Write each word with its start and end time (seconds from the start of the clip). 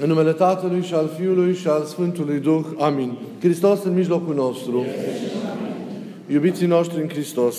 În 0.00 0.08
numele 0.08 0.32
Tatălui 0.32 0.82
și 0.82 0.94
al 0.94 1.10
Fiului 1.18 1.54
și 1.54 1.68
al 1.68 1.84
Sfântului 1.84 2.38
Duh. 2.38 2.64
Amin. 2.78 3.18
Hristos 3.40 3.84
în 3.84 3.94
mijlocul 3.94 4.34
nostru. 4.34 4.84
Iubiții 6.26 6.66
noștri 6.66 7.00
în 7.00 7.08
Hristos. 7.08 7.56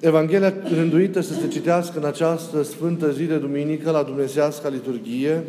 Evanghelia 0.00 0.54
rânduită 0.74 1.20
să 1.20 1.32
se 1.32 1.48
citească 1.48 1.98
în 1.98 2.04
această 2.04 2.62
sfântă 2.62 3.10
zi 3.10 3.24
de 3.24 3.36
duminică 3.36 3.90
la 3.90 4.02
Dumnezeasca 4.02 4.68
liturghie 4.68 5.42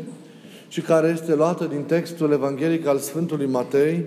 și 0.68 0.82
care 0.82 1.08
este 1.08 1.36
luată 1.36 1.66
din 1.66 1.82
textul 1.82 2.32
evanghelic 2.32 2.88
al 2.88 2.98
Sfântului 2.98 3.48
Matei, 3.48 4.06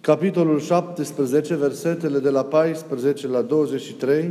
capitolul 0.00 0.60
17, 0.60 1.54
versetele 1.54 2.18
de 2.18 2.30
la 2.30 2.44
14 2.44 3.28
la 3.28 3.40
23, 3.40 4.30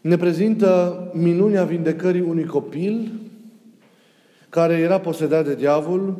ne 0.00 0.16
prezintă 0.16 1.00
minunea 1.14 1.64
vindecării 1.64 2.20
unui 2.20 2.44
copil 2.44 3.10
care 4.56 4.74
era 4.74 5.00
posedat 5.00 5.44
de 5.44 5.54
diavol 5.54 6.16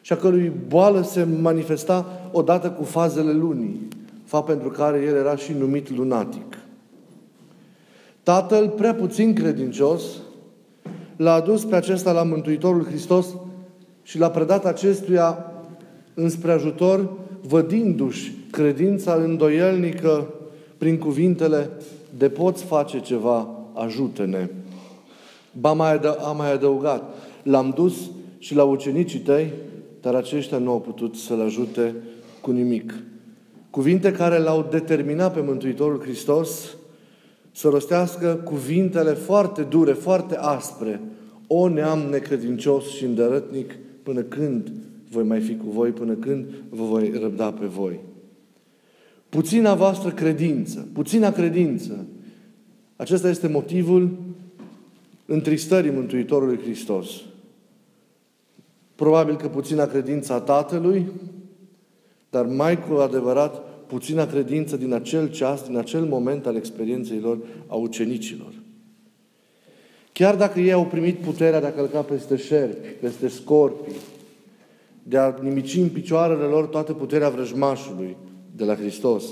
și 0.00 0.12
a 0.12 0.16
cărui 0.16 0.52
boală 0.68 1.02
se 1.02 1.26
manifesta 1.40 2.28
odată 2.32 2.70
cu 2.70 2.84
fazele 2.84 3.32
lunii, 3.32 3.88
fapt 4.24 4.46
pentru 4.46 4.68
care 4.68 5.02
el 5.06 5.14
era 5.14 5.36
și 5.36 5.52
numit 5.52 5.96
lunatic. 5.96 6.58
Tatăl, 8.22 8.68
prea 8.68 8.94
puțin 8.94 9.34
credincios, 9.34 10.02
l-a 11.16 11.32
adus 11.32 11.64
pe 11.64 11.76
acesta 11.76 12.12
la 12.12 12.22
Mântuitorul 12.22 12.84
Hristos 12.84 13.26
și 14.02 14.18
l-a 14.18 14.30
predat 14.30 14.64
acestuia 14.64 15.52
înspre 16.14 16.52
ajutor, 16.52 17.12
vădindu-și 17.40 18.32
credința 18.50 19.14
îndoielnică 19.14 20.26
prin 20.78 20.98
cuvintele 20.98 21.70
de 22.18 22.28
poți 22.28 22.64
face 22.64 23.00
ceva, 23.00 23.48
ajută-ne. 23.74 24.48
Ba 25.60 25.72
mai 25.72 25.92
adă, 25.92 26.14
a 26.14 26.32
mai 26.32 26.52
adăugat, 26.52 27.02
l-am 27.46 27.72
dus 27.76 27.94
și 28.38 28.54
la 28.54 28.64
ucenicii 28.64 29.18
tăi, 29.18 29.52
dar 30.00 30.14
aceștia 30.14 30.58
nu 30.58 30.70
au 30.70 30.80
putut 30.80 31.14
să-l 31.14 31.40
ajute 31.40 31.94
cu 32.40 32.50
nimic. 32.50 32.94
Cuvinte 33.70 34.12
care 34.12 34.38
l-au 34.38 34.66
determinat 34.70 35.34
pe 35.34 35.40
Mântuitorul 35.40 36.00
Hristos 36.00 36.76
să 37.52 37.68
rostească 37.68 38.40
cuvintele 38.44 39.12
foarte 39.12 39.62
dure, 39.62 39.92
foarte 39.92 40.36
aspre. 40.36 41.00
O 41.46 41.68
neam 41.68 41.98
necredincios 42.10 42.88
și 42.88 43.04
îndărătnic, 43.04 43.76
până 44.02 44.20
când 44.20 44.72
voi 45.10 45.24
mai 45.24 45.40
fi 45.40 45.56
cu 45.56 45.70
voi, 45.70 45.90
până 45.90 46.12
când 46.12 46.46
vă 46.68 46.84
voi 46.84 47.12
răbda 47.20 47.52
pe 47.52 47.66
voi. 47.66 48.00
Puțina 49.28 49.74
voastră 49.74 50.10
credință, 50.10 50.88
puțina 50.92 51.32
credință, 51.32 52.06
acesta 52.96 53.28
este 53.28 53.48
motivul 53.48 54.10
întristării 55.26 55.90
Mântuitorului 55.90 56.58
Hristos. 56.58 57.06
Probabil 58.96 59.36
că 59.36 59.48
puțina 59.48 59.86
credință 59.86 60.32
a 60.32 60.40
Tatălui, 60.40 61.06
dar 62.30 62.46
mai 62.46 62.82
cu 62.82 62.94
adevărat 62.94 63.62
puțina 63.86 64.26
credință 64.26 64.76
din 64.76 64.92
acel 64.92 65.30
ceas, 65.30 65.62
din 65.66 65.76
acel 65.76 66.04
moment 66.04 66.46
al 66.46 66.56
experienței 66.56 67.20
lor 67.20 67.38
a 67.66 67.74
ucenicilor. 67.74 68.52
Chiar 70.12 70.34
dacă 70.36 70.60
ei 70.60 70.72
au 70.72 70.86
primit 70.86 71.18
puterea 71.18 71.60
de 71.60 71.66
a 71.66 71.72
călca 71.72 72.00
peste 72.00 72.36
șerpi, 72.36 72.88
peste 72.88 73.28
scorpii, 73.28 73.96
de 75.02 75.18
a 75.18 75.34
nimici 75.40 75.76
în 75.76 75.88
picioarele 75.88 76.44
lor 76.44 76.66
toată 76.66 76.92
puterea 76.92 77.28
vrăjmașului 77.28 78.16
de 78.56 78.64
la 78.64 78.74
Hristos, 78.74 79.24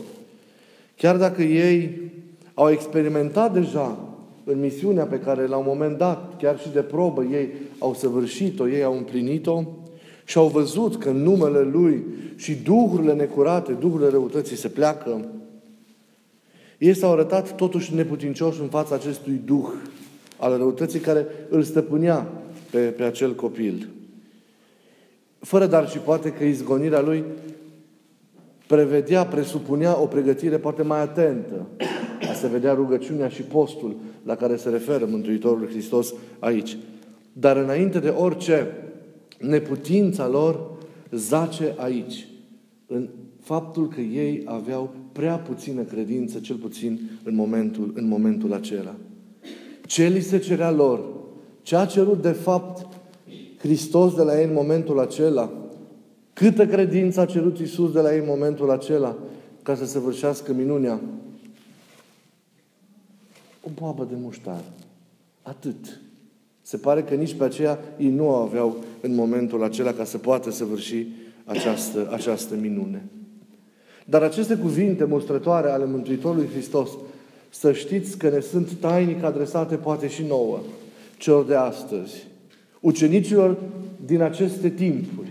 chiar 0.97 1.17
dacă 1.17 1.43
ei 1.43 2.13
au 2.55 2.71
experimentat 2.71 3.53
deja 3.53 4.14
în 4.45 4.61
misiunea 4.61 5.05
pe 5.05 5.19
care 5.19 5.47
la 5.47 5.57
un 5.57 5.65
moment 5.67 5.99
dat, 5.99 6.37
chiar 6.39 6.59
și 6.59 6.69
de 6.69 6.81
probă, 6.81 7.23
ei 7.23 7.49
au 7.79 7.95
săvârșit-o, 7.95 8.69
ei 8.69 8.83
au 8.83 8.97
împlinit-o 8.97 9.63
și 10.25 10.39
au 10.39 10.47
văzut 10.47 10.97
că 10.97 11.09
în 11.09 11.23
numele 11.23 11.63
Lui 11.63 12.05
și 12.37 12.55
duhurile 12.55 13.13
necurate, 13.13 13.73
duhurile 13.73 14.09
răutății 14.09 14.57
se 14.57 14.69
pleacă, 14.69 15.29
ei 16.79 16.95
s-au 16.95 17.13
arătat 17.13 17.55
totuși 17.55 17.95
neputincioși 17.95 18.61
în 18.61 18.69
fața 18.69 18.95
acestui 18.95 19.41
duh 19.45 19.69
al 20.37 20.57
răutății 20.57 21.01
care 21.01 21.27
îl 21.49 21.63
stăpânea 21.63 22.29
pe, 22.71 22.79
pe 22.79 23.03
acel 23.03 23.35
copil. 23.35 23.89
Fără 25.39 25.67
dar 25.67 25.89
și 25.89 25.99
poate 25.99 26.33
că 26.33 26.45
izgonirea 26.45 27.01
lui 27.01 27.25
prevedea, 28.67 29.27
presupunea 29.27 30.01
o 30.01 30.07
pregătire 30.07 30.59
poate 30.59 30.83
mai 30.83 31.01
atentă. 31.01 31.67
A 32.45 32.47
se 32.47 32.53
vedea 32.53 32.75
rugăciunea 32.75 33.29
și 33.29 33.43
postul 33.43 33.97
la 34.23 34.35
care 34.35 34.57
se 34.57 34.69
referă 34.69 35.07
Mântuitorul 35.11 35.69
Hristos 35.69 36.15
aici. 36.39 36.77
Dar 37.33 37.57
înainte 37.57 37.99
de 37.99 38.09
orice, 38.09 38.67
neputința 39.39 40.29
lor 40.29 40.71
zace 41.11 41.75
aici. 41.77 42.29
În 42.87 43.09
faptul 43.41 43.89
că 43.89 44.01
ei 44.01 44.43
aveau 44.45 44.95
prea 45.13 45.37
puțină 45.37 45.83
credință, 45.83 46.39
cel 46.39 46.57
puțin 46.57 47.01
în 47.23 47.35
momentul, 47.35 47.93
în 47.95 48.09
momentul 48.09 48.53
acela. 48.53 48.95
Ce 49.87 50.07
li 50.07 50.21
se 50.21 50.39
cerea 50.39 50.71
lor? 50.71 51.05
Ce 51.63 51.77
a 51.77 51.85
cerut 51.85 52.23
de 52.23 52.33
fapt 52.33 52.87
Hristos 53.59 54.15
de 54.15 54.23
la 54.23 54.41
ei 54.41 54.47
în 54.47 54.53
momentul 54.53 55.01
acela? 55.01 55.53
Câtă 56.33 56.67
credință 56.67 57.21
a 57.21 57.25
cerut 57.25 57.59
Iisus 57.59 57.93
de 57.93 58.01
la 58.01 58.15
ei 58.15 58.19
în 58.19 58.27
momentul 58.29 58.71
acela 58.71 59.17
ca 59.63 59.75
să 59.75 59.87
se 59.87 59.99
vârșească 59.99 60.53
minunea? 60.53 61.01
O 63.67 63.71
boabă 63.81 64.07
de 64.11 64.15
muștar. 64.21 64.63
Atât. 65.43 66.01
Se 66.63 66.77
pare 66.77 67.03
că 67.03 67.15
nici 67.15 67.35
pe 67.35 67.45
aceea 67.45 67.79
ei 67.99 68.11
nu 68.11 68.29
o 68.29 68.35
aveau 68.35 68.77
în 69.01 69.15
momentul 69.15 69.63
acela 69.63 69.93
ca 69.93 70.05
să 70.05 70.19
poată 70.19 70.51
săvârși 70.51 71.07
această, 71.45 72.09
această 72.13 72.55
minune. 72.55 73.05
Dar 74.05 74.23
aceste 74.23 74.57
cuvinte 74.57 75.05
mostrătoare 75.05 75.71
ale 75.71 75.85
Mântuitorului 75.85 76.49
Hristos, 76.49 76.91
să 77.51 77.73
știți 77.73 78.19
că 78.19 78.29
ne 78.29 78.41
sunt 78.41 78.73
tainic 78.81 79.23
adresate 79.23 79.77
poate 79.77 80.09
și 80.09 80.23
nouă, 80.23 80.59
celor 81.19 81.45
de 81.45 81.55
astăzi, 81.55 82.27
ucenicilor 82.81 83.57
din 84.07 84.21
aceste 84.21 84.69
timpuri. 84.69 85.31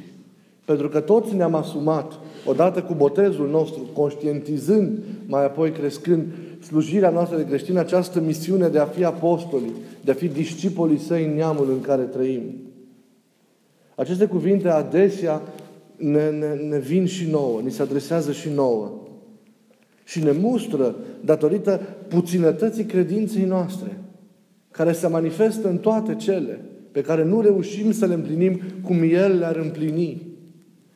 Pentru 0.66 0.90
că 0.90 1.00
toți 1.00 1.36
ne-am 1.36 1.56
asumat, 1.56 2.20
odată 2.46 2.82
cu 2.82 2.94
botezul 2.94 3.50
nostru, 3.50 3.90
conștientizând, 3.94 5.00
mai 5.26 5.46
apoi 5.46 5.72
crescând, 5.72 6.26
slujirea 6.64 7.10
noastră 7.10 7.38
de 7.38 7.46
creștini, 7.46 7.78
această 7.78 8.20
misiune 8.20 8.68
de 8.68 8.80
a 8.80 8.86
fi 8.86 9.04
apostoli, 9.04 9.72
de 10.04 10.12
a 10.12 10.14
fi 10.14 10.28
discipolii 10.28 11.00
săi 11.00 11.26
în 11.26 11.36
neamul 11.36 11.70
în 11.70 11.82
care 11.82 12.02
trăim. 12.02 12.42
Aceste 13.96 14.26
cuvinte 14.26 14.70
adesea 14.70 15.42
ne, 15.96 16.30
ne, 16.30 16.54
ne 16.70 16.80
vin 16.80 17.06
și 17.06 17.30
nouă, 17.30 17.60
ni 17.64 17.72
se 17.72 17.82
adresează 17.82 18.32
și 18.32 18.50
nouă. 18.50 18.92
Și 20.04 20.24
ne 20.24 20.32
mustră 20.32 20.96
datorită 21.26 21.82
puținătății 22.08 22.84
credinței 22.84 23.44
noastre, 23.44 23.98
care 24.72 24.92
se 24.92 25.08
manifestă 25.08 25.70
în 25.70 25.78
toate 25.78 26.16
cele 26.16 26.60
pe 26.92 27.02
care 27.02 27.24
nu 27.24 27.42
reușim 27.42 27.92
să 27.92 28.06
le 28.06 28.14
împlinim 28.14 28.60
cum 28.84 29.04
El 29.04 29.38
le-ar 29.38 29.56
împlini. 29.56 30.33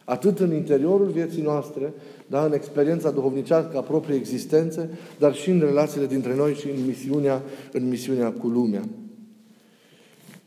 Atât 0.10 0.40
în 0.40 0.54
interiorul 0.54 1.08
vieții 1.08 1.42
noastre, 1.42 1.94
da, 2.28 2.46
în 2.46 2.54
experiența 2.54 3.12
duhovnicească 3.12 3.78
a 3.78 3.82
propriei 3.82 4.18
existențe, 4.18 4.90
dar 5.20 5.36
și 5.36 5.50
în 5.50 5.60
relațiile 5.60 6.06
dintre 6.06 6.36
noi 6.36 6.54
și 6.54 6.68
în 6.68 6.86
misiunea, 6.86 7.42
în 7.72 7.88
misiunea 7.88 8.32
cu 8.32 8.48
lumea. 8.48 8.84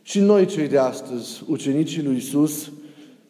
Și 0.02 0.20
noi, 0.20 0.46
cei 0.46 0.68
de 0.68 0.78
astăzi, 0.78 1.42
ucenicii 1.48 2.02
lui 2.02 2.16
Isus, 2.16 2.72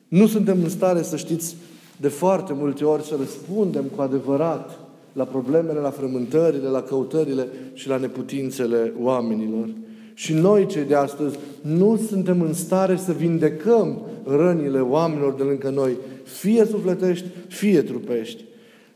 nu 0.08 0.26
suntem 0.26 0.62
în 0.62 0.68
stare, 0.68 1.02
să 1.02 1.16
știți, 1.16 1.56
de 1.96 2.08
foarte 2.08 2.52
multe 2.52 2.84
ori 2.84 3.02
să 3.02 3.14
răspundem 3.18 3.84
cu 3.96 4.02
adevărat 4.02 4.78
la 5.12 5.24
problemele, 5.24 5.78
la 5.78 5.90
frământările, 5.90 6.68
la 6.68 6.82
căutările 6.82 7.46
și 7.72 7.88
la 7.88 7.96
neputințele 7.96 8.92
oamenilor. 9.00 9.68
Și 10.14 10.32
noi, 10.32 10.66
cei 10.66 10.84
de 10.84 10.94
astăzi, 10.94 11.38
nu 11.60 11.96
suntem 12.08 12.40
în 12.40 12.52
stare 12.52 12.96
să 12.96 13.12
vindecăm 13.12 13.98
rănile 14.24 14.80
oamenilor 14.80 15.32
de 15.32 15.42
lângă 15.42 15.68
noi, 15.68 15.96
fie 16.38 16.64
sufletești, 16.64 17.26
fie 17.48 17.82
trupești. 17.82 18.44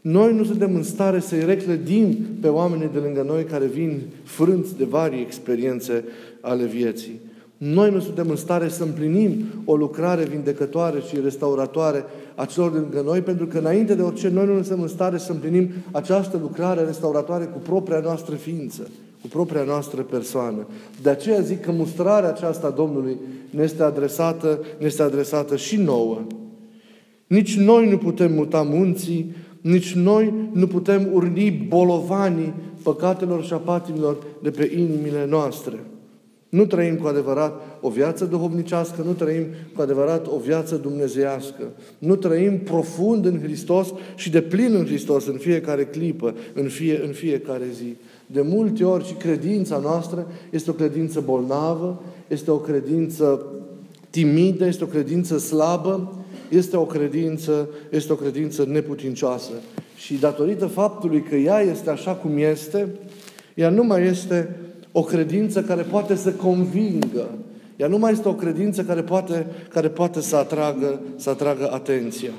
Noi 0.00 0.34
nu 0.34 0.44
suntem 0.44 0.74
în 0.74 0.82
stare 0.82 1.20
să-i 1.20 1.44
reclădim 1.44 2.16
pe 2.40 2.48
oamenii 2.48 2.90
de 2.92 2.98
lângă 2.98 3.22
noi 3.26 3.44
care 3.44 3.66
vin 3.66 4.00
frânți 4.22 4.76
de 4.76 4.84
vari 4.84 5.20
experiențe 5.20 6.04
ale 6.40 6.64
vieții. 6.64 7.20
Noi 7.56 7.90
nu 7.90 8.00
suntem 8.00 8.30
în 8.30 8.36
stare 8.36 8.68
să 8.68 8.82
împlinim 8.82 9.44
o 9.64 9.76
lucrare 9.76 10.24
vindecătoare 10.24 11.00
și 11.00 11.20
restauratoare 11.22 12.04
a 12.34 12.44
celor 12.44 12.70
de 12.70 12.78
lângă 12.78 13.02
noi, 13.04 13.20
pentru 13.20 13.46
că 13.46 13.58
înainte 13.58 13.94
de 13.94 14.02
orice, 14.02 14.28
noi 14.28 14.46
nu 14.46 14.52
suntem 14.52 14.80
în 14.80 14.88
stare 14.88 15.18
să 15.18 15.32
împlinim 15.32 15.70
această 15.90 16.38
lucrare 16.42 16.82
restauratoare 16.82 17.44
cu 17.44 17.58
propria 17.58 17.98
noastră 17.98 18.34
ființă, 18.34 18.88
cu 19.20 19.26
propria 19.28 19.62
noastră 19.62 20.02
persoană. 20.02 20.66
De 21.02 21.10
aceea 21.10 21.40
zic 21.40 21.60
că 21.60 21.70
mustrarea 21.70 22.28
aceasta 22.28 22.66
a 22.66 22.70
Domnului 22.70 23.16
ne 23.50 23.62
este 23.62 23.82
adresată, 23.82 24.60
ne 24.78 24.86
este 24.86 25.02
adresată 25.02 25.56
și 25.56 25.76
nouă. 25.76 26.20
Nici 27.34 27.56
noi 27.56 27.88
nu 27.88 27.98
putem 27.98 28.32
muta 28.32 28.62
munții, 28.62 29.34
nici 29.60 29.94
noi 29.94 30.32
nu 30.52 30.66
putem 30.66 31.08
urni 31.12 31.66
bolovanii 31.68 32.54
păcatelor 32.82 33.44
și 33.44 33.52
apatimilor 33.52 34.16
de 34.42 34.50
pe 34.50 34.70
inimile 34.76 35.26
noastre. 35.28 35.84
Nu 36.48 36.66
trăim 36.66 36.96
cu 36.96 37.06
adevărat 37.06 37.78
o 37.80 37.88
viață 37.88 38.24
duhovnicească, 38.24 39.02
nu 39.02 39.12
trăim 39.12 39.44
cu 39.74 39.82
adevărat 39.82 40.26
o 40.26 40.38
viață 40.38 40.76
dumnezeiască. 40.76 41.62
Nu 41.98 42.16
trăim 42.16 42.58
profund 42.58 43.24
în 43.24 43.40
Hristos 43.42 43.92
și 44.16 44.30
de 44.30 44.40
plin 44.40 44.74
în 44.74 44.84
Hristos 44.84 45.26
în 45.26 45.36
fiecare 45.36 45.84
clipă, 45.84 46.34
în, 46.52 46.68
fie, 46.68 47.00
în 47.06 47.12
fiecare 47.12 47.66
zi. 47.74 47.96
De 48.26 48.40
multe 48.40 48.84
ori 48.84 49.06
și 49.06 49.14
credința 49.14 49.78
noastră 49.78 50.26
este 50.50 50.70
o 50.70 50.74
credință 50.74 51.22
bolnavă, 51.24 52.02
este 52.28 52.50
o 52.50 52.56
credință 52.56 53.46
timidă, 54.10 54.66
este 54.66 54.84
o 54.84 54.86
credință 54.86 55.38
slabă, 55.38 56.23
este 56.48 56.76
o 56.76 56.84
credință, 56.84 57.68
este 57.90 58.12
o 58.12 58.16
credință 58.16 58.64
neputincioasă. 58.68 59.52
Și 59.96 60.14
datorită 60.14 60.66
faptului 60.66 61.22
că 61.22 61.34
ea 61.34 61.60
este 61.60 61.90
așa 61.90 62.12
cum 62.12 62.38
este, 62.38 62.88
ea 63.54 63.68
nu 63.70 63.84
mai 63.84 64.02
este 64.02 64.56
o 64.92 65.02
credință 65.02 65.62
care 65.62 65.82
poate 65.82 66.14
să 66.14 66.32
convingă. 66.32 67.28
Ea 67.76 67.86
nu 67.86 67.98
mai 67.98 68.12
este 68.12 68.28
o 68.28 68.34
credință 68.34 68.82
care 68.82 69.02
poate, 69.02 69.46
care 69.68 69.88
poate 69.88 70.20
să, 70.20 70.36
atragă, 70.36 71.00
să 71.16 71.30
atragă 71.30 71.72
atenția. 71.72 72.32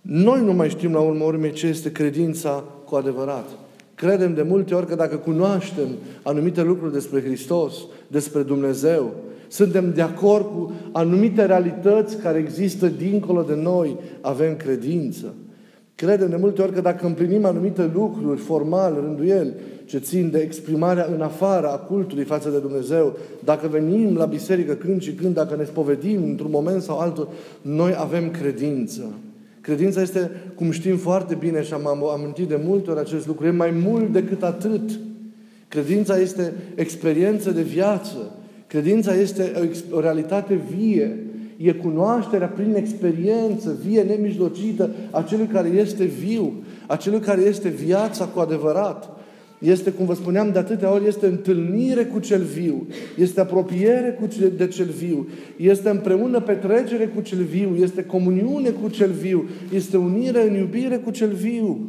Noi 0.00 0.44
nu 0.44 0.52
mai 0.52 0.68
știm 0.68 0.92
la 0.92 1.00
urmă 1.00 1.24
urmei 1.24 1.52
ce 1.52 1.66
este 1.66 1.92
credința 1.92 2.64
cu 2.84 2.94
adevărat. 2.94 3.48
Credem 3.94 4.34
de 4.34 4.42
multe 4.42 4.74
ori 4.74 4.86
că 4.86 4.94
dacă 4.94 5.16
cunoaștem 5.16 5.88
anumite 6.22 6.62
lucruri 6.62 6.92
despre 6.92 7.22
Hristos, 7.22 7.74
despre 8.06 8.42
Dumnezeu, 8.42 9.14
suntem 9.52 9.92
de 9.94 10.02
acord 10.02 10.44
cu 10.44 10.72
anumite 10.92 11.44
realități 11.44 12.16
care 12.16 12.38
există 12.38 12.86
dincolo 12.86 13.42
de 13.42 13.54
noi, 13.54 13.96
avem 14.20 14.56
credință. 14.56 15.34
Credem 15.94 16.30
de 16.30 16.36
multe 16.36 16.62
ori 16.62 16.72
că 16.72 16.80
dacă 16.80 17.06
împlinim 17.06 17.44
anumite 17.44 17.90
lucruri 17.94 18.40
formal, 18.40 18.94
rânduieli, 19.04 19.52
ce 19.84 19.98
țin 19.98 20.30
de 20.30 20.38
exprimarea 20.38 21.08
în 21.14 21.20
afara 21.20 21.68
a 21.68 21.76
cultului 21.76 22.24
față 22.24 22.48
de 22.48 22.58
Dumnezeu, 22.58 23.16
dacă 23.44 23.68
venim 23.68 24.16
la 24.16 24.24
biserică 24.24 24.72
când 24.72 25.02
și 25.02 25.12
când, 25.12 25.34
dacă 25.34 25.56
ne 25.56 25.64
spovedim 25.64 26.22
într-un 26.22 26.50
moment 26.50 26.82
sau 26.82 26.98
altul, 26.98 27.28
noi 27.62 27.94
avem 27.98 28.30
credință. 28.30 29.02
Credința 29.60 30.02
este, 30.02 30.30
cum 30.54 30.70
știm 30.70 30.96
foarte 30.96 31.34
bine 31.34 31.62
și 31.62 31.72
am 31.72 32.04
amintit 32.12 32.48
de 32.48 32.60
multe 32.64 32.90
ori 32.90 33.00
acest 33.00 33.26
lucru, 33.26 33.46
e 33.46 33.50
mai 33.50 33.70
mult 33.70 34.12
decât 34.12 34.42
atât. 34.42 34.90
Credința 35.68 36.18
este 36.18 36.52
experiență 36.74 37.50
de 37.50 37.62
viață. 37.62 38.16
Credința 38.72 39.14
este 39.14 39.52
o, 39.92 39.96
o 39.96 40.00
realitate 40.00 40.60
vie. 40.76 41.18
E 41.56 41.72
cunoașterea 41.72 42.46
prin 42.46 42.74
experiență 42.74 43.76
vie, 43.86 44.02
nemijlocită, 44.02 44.90
a 45.10 45.22
celui 45.22 45.46
care 45.46 45.68
este 45.68 46.04
viu, 46.04 46.52
a 46.86 46.96
celui 46.96 47.20
care 47.20 47.40
este 47.40 47.68
viața 47.68 48.24
cu 48.24 48.40
adevărat. 48.40 49.10
Este, 49.58 49.90
cum 49.90 50.06
vă 50.06 50.14
spuneam 50.14 50.50
de 50.52 50.58
atâtea 50.58 50.92
ori, 50.92 51.06
este 51.06 51.26
întâlnire 51.26 52.04
cu 52.04 52.18
cel 52.18 52.42
viu, 52.42 52.86
este 53.16 53.40
apropiere 53.40 54.18
cu 54.20 54.26
cel, 54.26 54.52
de 54.56 54.66
cel 54.66 54.88
viu, 54.98 55.28
este 55.56 55.88
împreună 55.88 56.40
petrecere 56.40 57.06
cu 57.06 57.20
cel 57.20 57.42
viu, 57.42 57.76
este 57.80 58.04
comuniune 58.04 58.68
cu 58.68 58.88
cel 58.88 59.10
viu, 59.10 59.48
este 59.74 59.96
unire 59.96 60.48
în 60.48 60.54
iubire 60.54 60.96
cu 60.96 61.10
cel 61.10 61.32
viu. 61.32 61.80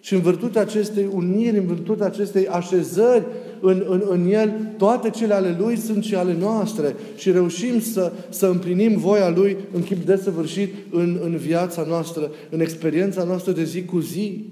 Și 0.00 0.14
în 0.14 0.20
virtutea 0.20 0.60
acestei 0.60 1.08
uniri, 1.14 1.58
în 1.58 1.66
virtutea 1.66 2.06
acestei 2.06 2.46
așezări 2.46 3.24
în, 3.60 3.84
în, 3.88 4.02
în 4.08 4.26
El, 4.30 4.52
toate 4.76 5.10
cele 5.10 5.34
ale 5.34 5.56
Lui 5.58 5.76
sunt 5.76 6.04
și 6.04 6.14
ale 6.14 6.36
noastre. 6.40 6.94
Și 7.16 7.30
reușim 7.30 7.80
să, 7.80 8.12
să 8.28 8.46
împlinim 8.46 8.96
voia 8.96 9.30
Lui 9.30 9.56
în 9.72 9.82
chip 9.82 10.04
desăvârșit 10.04 10.74
în, 10.90 11.18
în 11.24 11.36
viața 11.36 11.84
noastră, 11.88 12.30
în 12.50 12.60
experiența 12.60 13.24
noastră 13.24 13.52
de 13.52 13.64
zi 13.64 13.84
cu 13.84 13.98
zi. 13.98 14.44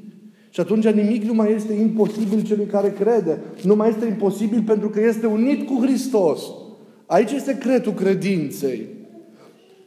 Și 0.50 0.60
atunci 0.60 0.87
nimic 0.87 1.22
nu 1.22 1.34
mai 1.34 1.52
este 1.54 1.72
imposibil 1.72 2.43
celui 2.43 2.66
care 2.66 2.94
crede. 2.99 3.38
Nu 3.62 3.75
mai 3.75 3.88
este 3.88 4.06
imposibil 4.06 4.62
pentru 4.66 4.88
că 4.88 5.00
este 5.00 5.26
unit 5.26 5.66
cu 5.66 5.81
Hristos. 5.82 6.40
Aici 7.06 7.31
este 7.31 7.52
secretul 7.52 7.93
credinței. 7.93 8.87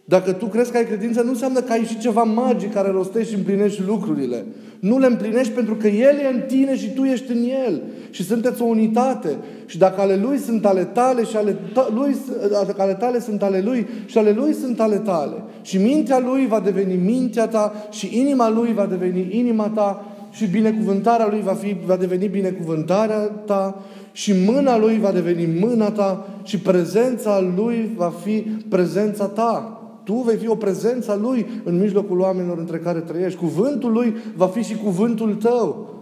Dacă 0.05 0.31
tu 0.31 0.45
crezi 0.45 0.71
că 0.71 0.77
ai 0.77 0.85
credință, 0.85 1.21
nu 1.21 1.29
înseamnă 1.29 1.61
că 1.61 1.71
ai 1.71 1.83
și 1.83 1.97
ceva 1.97 2.23
magic 2.23 2.73
care 2.73 2.89
rostești 2.89 3.29
și 3.31 3.37
împlinești 3.37 3.81
lucrurile. 3.87 4.45
Nu 4.79 4.99
le 4.99 5.05
împlinești 5.05 5.53
pentru 5.53 5.75
că 5.75 5.87
El 5.87 6.17
e 6.17 6.33
în 6.33 6.41
tine 6.47 6.77
și 6.77 6.93
tu 6.93 7.03
ești 7.03 7.31
în 7.31 7.43
El. 7.65 7.81
Și 8.15 8.23
sunteți 8.23 8.61
o 8.61 8.65
unitate. 8.65 9.37
Și 9.65 9.77
dacă 9.77 10.01
ale 10.01 10.15
Lui 10.15 10.37
sunt 10.37 10.65
ale 10.65 10.83
tale 10.83 11.23
și 11.23 11.35
ale, 11.35 11.57
ta, 11.73 11.87
lui, 11.95 12.15
dacă 12.51 12.81
ale 12.81 12.93
tale 12.93 13.19
sunt 13.19 13.43
ale 13.43 13.61
Lui 13.61 13.87
și 14.05 14.17
ale 14.17 14.31
Lui 14.31 14.53
sunt 14.53 14.79
ale 14.79 14.95
tale. 14.95 15.43
Și 15.61 15.77
mintea 15.77 16.19
Lui 16.19 16.47
va 16.47 16.59
deveni 16.59 16.95
mintea 16.95 17.47
ta 17.47 17.73
și 17.91 18.19
inima 18.19 18.49
Lui 18.49 18.73
va 18.73 18.85
deveni 18.85 19.27
inima 19.31 19.67
ta 19.67 20.05
și 20.31 20.45
binecuvântarea 20.45 21.27
Lui 21.29 21.41
va, 21.41 21.53
fi, 21.53 21.75
va 21.85 21.95
deveni 21.95 22.27
binecuvântarea 22.27 23.19
ta 23.19 23.81
și 24.11 24.33
mâna 24.45 24.77
Lui 24.77 24.99
va 24.99 25.11
deveni 25.11 25.59
mâna 25.59 25.91
ta 25.91 26.27
și 26.43 26.59
prezența 26.59 27.39
Lui 27.55 27.91
va 27.95 28.13
fi 28.23 28.39
prezența 28.69 29.25
ta. 29.25 29.79
Tu 30.03 30.13
vei 30.13 30.35
fi 30.35 30.47
o 30.47 30.55
prezență 30.55 31.11
a 31.11 31.15
Lui 31.15 31.45
în 31.63 31.79
mijlocul 31.79 32.19
oamenilor 32.19 32.57
între 32.57 32.77
care 32.77 32.99
trăiești. 32.99 33.39
Cuvântul 33.39 33.91
Lui 33.91 34.15
va 34.35 34.47
fi 34.47 34.63
și 34.63 34.75
cuvântul 34.75 35.33
tău. 35.33 35.94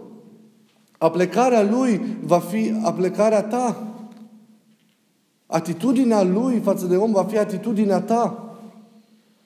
Aplecarea 1.04 1.62
Lui 1.62 2.00
va 2.22 2.38
fi 2.38 2.72
aplecarea 2.82 3.42
ta. 3.42 3.96
Atitudinea 5.46 6.22
Lui 6.22 6.60
față 6.62 6.86
de 6.86 6.96
om 6.96 7.12
va 7.12 7.24
fi 7.24 7.38
atitudinea 7.38 8.00
ta. 8.00 8.54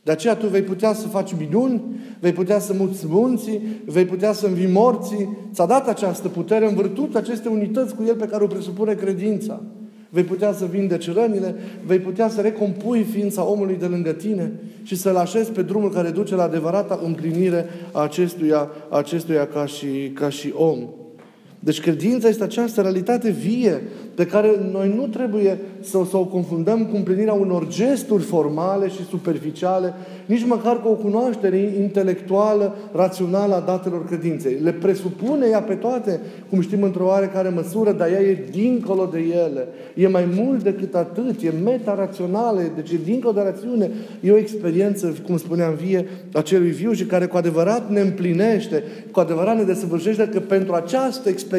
De 0.02 0.10
aceea 0.10 0.34
tu 0.34 0.46
vei 0.46 0.62
putea 0.62 0.92
să 0.92 1.08
faci 1.08 1.34
minuni, 1.38 1.82
vei 2.20 2.32
putea 2.32 2.58
să 2.58 2.74
muți 2.78 3.06
munții, 3.08 3.60
vei 3.84 4.04
putea 4.04 4.32
să 4.32 4.46
învii 4.46 4.72
morții. 4.72 5.36
Ți-a 5.52 5.66
dat 5.66 5.88
această 5.88 6.28
putere 6.28 6.68
în 6.68 6.74
virtutea 6.74 7.20
aceste 7.20 7.48
unități 7.48 7.94
cu 7.94 8.04
El 8.06 8.14
pe 8.14 8.26
care 8.26 8.44
o 8.44 8.46
presupune 8.46 8.94
credința. 8.94 9.60
Vei 10.10 10.24
putea 10.24 10.52
să 10.52 10.64
vindeci 10.64 11.12
rănile, 11.12 11.54
vei 11.86 11.98
putea 11.98 12.28
să 12.28 12.40
recompui 12.40 13.02
ființa 13.02 13.44
omului 13.44 13.76
de 13.76 13.86
lângă 13.86 14.12
tine 14.12 14.52
și 14.82 14.96
să-l 14.96 15.16
așezi 15.16 15.50
pe 15.50 15.62
drumul 15.62 15.90
care 15.90 16.10
duce 16.10 16.34
la 16.34 16.42
adevărata 16.42 17.00
împlinire 17.04 17.66
a 17.92 18.02
acestuia, 18.02 18.68
acestuia 18.90 19.46
ca, 19.46 19.66
și, 19.66 20.10
ca 20.14 20.28
și 20.28 20.52
om. 20.56 20.78
Deci 21.68 21.80
credința 21.80 22.28
este 22.28 22.42
această 22.42 22.80
realitate 22.80 23.30
vie 23.30 23.82
pe 24.14 24.26
care 24.26 24.50
noi 24.72 24.92
nu 24.96 25.06
trebuie 25.06 25.58
să, 25.80 25.98
să 26.10 26.16
o 26.16 26.24
confundăm 26.24 26.86
cu 26.86 26.96
împlinirea 26.96 27.32
unor 27.32 27.68
gesturi 27.68 28.22
formale 28.22 28.88
și 28.88 29.06
superficiale, 29.08 29.94
nici 30.26 30.46
măcar 30.46 30.82
cu 30.82 30.88
o 30.88 30.92
cunoaștere 30.92 31.56
intelectuală, 31.56 32.76
rațională 32.92 33.54
a 33.54 33.60
datelor 33.60 34.06
credinței. 34.06 34.58
Le 34.62 34.72
presupune 34.72 35.46
ea 35.50 35.60
pe 35.60 35.74
toate, 35.74 36.20
cum 36.50 36.60
știm 36.60 36.82
într-o 36.82 37.06
oarecare 37.06 37.48
măsură, 37.48 37.92
dar 37.92 38.08
ea 38.08 38.20
e 38.20 38.44
dincolo 38.50 39.08
de 39.12 39.18
ele. 39.18 39.68
E 39.94 40.08
mai 40.08 40.28
mult 40.34 40.62
decât 40.62 40.94
atât, 40.94 41.42
e 41.42 41.52
meta-rațională, 41.64 42.60
deci 42.74 42.90
e 42.90 42.98
dincolo 43.04 43.32
de 43.32 43.40
rațiune. 43.40 43.90
E 44.20 44.32
o 44.32 44.36
experiență, 44.36 45.14
cum 45.26 45.36
spuneam, 45.36 45.74
vie 45.74 46.06
a 46.32 46.40
celui 46.40 46.70
viu 46.70 46.92
și 46.92 47.04
care 47.04 47.26
cu 47.26 47.36
adevărat 47.36 47.90
ne 47.90 48.00
împlinește, 48.00 48.82
cu 49.10 49.20
adevărat 49.20 49.56
ne 49.56 49.62
desăvârșește 49.62 50.28
că 50.28 50.40
pentru 50.40 50.74
această 50.74 51.28
experiență 51.28 51.56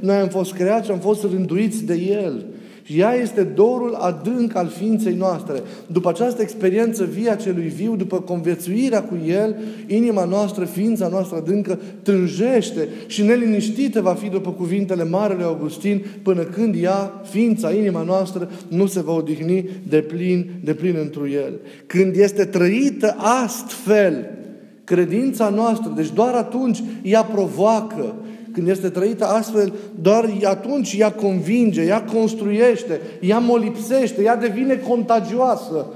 noi 0.00 0.16
am 0.16 0.28
fost 0.28 0.52
creați 0.52 0.86
și 0.86 0.92
am 0.92 0.98
fost 0.98 1.22
rânduiți 1.22 1.84
de 1.84 1.94
El. 1.94 2.44
Și 2.82 2.98
ea 2.98 3.14
este 3.14 3.42
dorul 3.42 3.94
adânc 3.94 4.56
al 4.56 4.68
ființei 4.68 5.14
noastre. 5.14 5.62
După 5.86 6.08
această 6.08 6.42
experiență 6.42 7.04
vie 7.04 7.30
a 7.30 7.36
celui 7.36 7.72
viu, 7.76 7.96
după 7.96 8.20
conviețuirea 8.20 9.02
cu 9.02 9.18
El, 9.26 9.56
inima 9.86 10.24
noastră, 10.24 10.64
ființa 10.64 11.08
noastră 11.08 11.36
adâncă, 11.36 11.78
tânjește 12.02 12.88
și 13.06 13.22
neliniștită 13.22 14.00
va 14.00 14.14
fi 14.14 14.28
după 14.28 14.50
cuvintele 14.50 15.04
Marele 15.04 15.42
Augustin, 15.42 16.04
până 16.22 16.42
când 16.42 16.82
ea, 16.82 17.20
ființa, 17.30 17.72
inima 17.72 18.02
noastră, 18.02 18.50
nu 18.68 18.86
se 18.86 19.02
va 19.02 19.12
odihni 19.12 19.68
de 19.88 19.98
plin, 19.98 20.50
de 20.64 20.74
plin 20.74 20.96
întru 21.00 21.28
El. 21.28 21.52
Când 21.86 22.16
este 22.16 22.44
trăită 22.44 23.16
astfel, 23.18 24.30
credința 24.84 25.48
noastră, 25.48 25.92
deci 25.96 26.12
doar 26.12 26.34
atunci 26.34 26.82
ea 27.02 27.22
provoacă, 27.22 28.14
când 28.52 28.68
este 28.68 28.88
trăită 28.88 29.24
astfel, 29.24 29.72
doar 30.00 30.30
atunci 30.44 30.96
ea 30.98 31.12
convinge, 31.12 31.82
ea 31.82 32.02
construiește, 32.02 33.00
ea 33.20 33.38
molipsește, 33.38 34.22
ea 34.22 34.36
devine 34.36 34.76
contagioasă. 34.76 35.86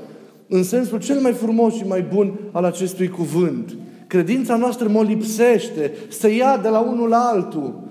În 0.48 0.62
sensul 0.62 0.98
cel 0.98 1.20
mai 1.20 1.32
frumos 1.32 1.74
și 1.74 1.86
mai 1.86 2.06
bun 2.14 2.38
al 2.52 2.64
acestui 2.64 3.08
cuvânt. 3.08 3.76
Credința 4.06 4.56
noastră 4.56 4.88
molipsește, 4.88 5.92
se 6.08 6.34
ia 6.34 6.58
de 6.62 6.68
la 6.68 6.78
unul 6.78 7.08
la 7.08 7.18
altul. 7.18 7.85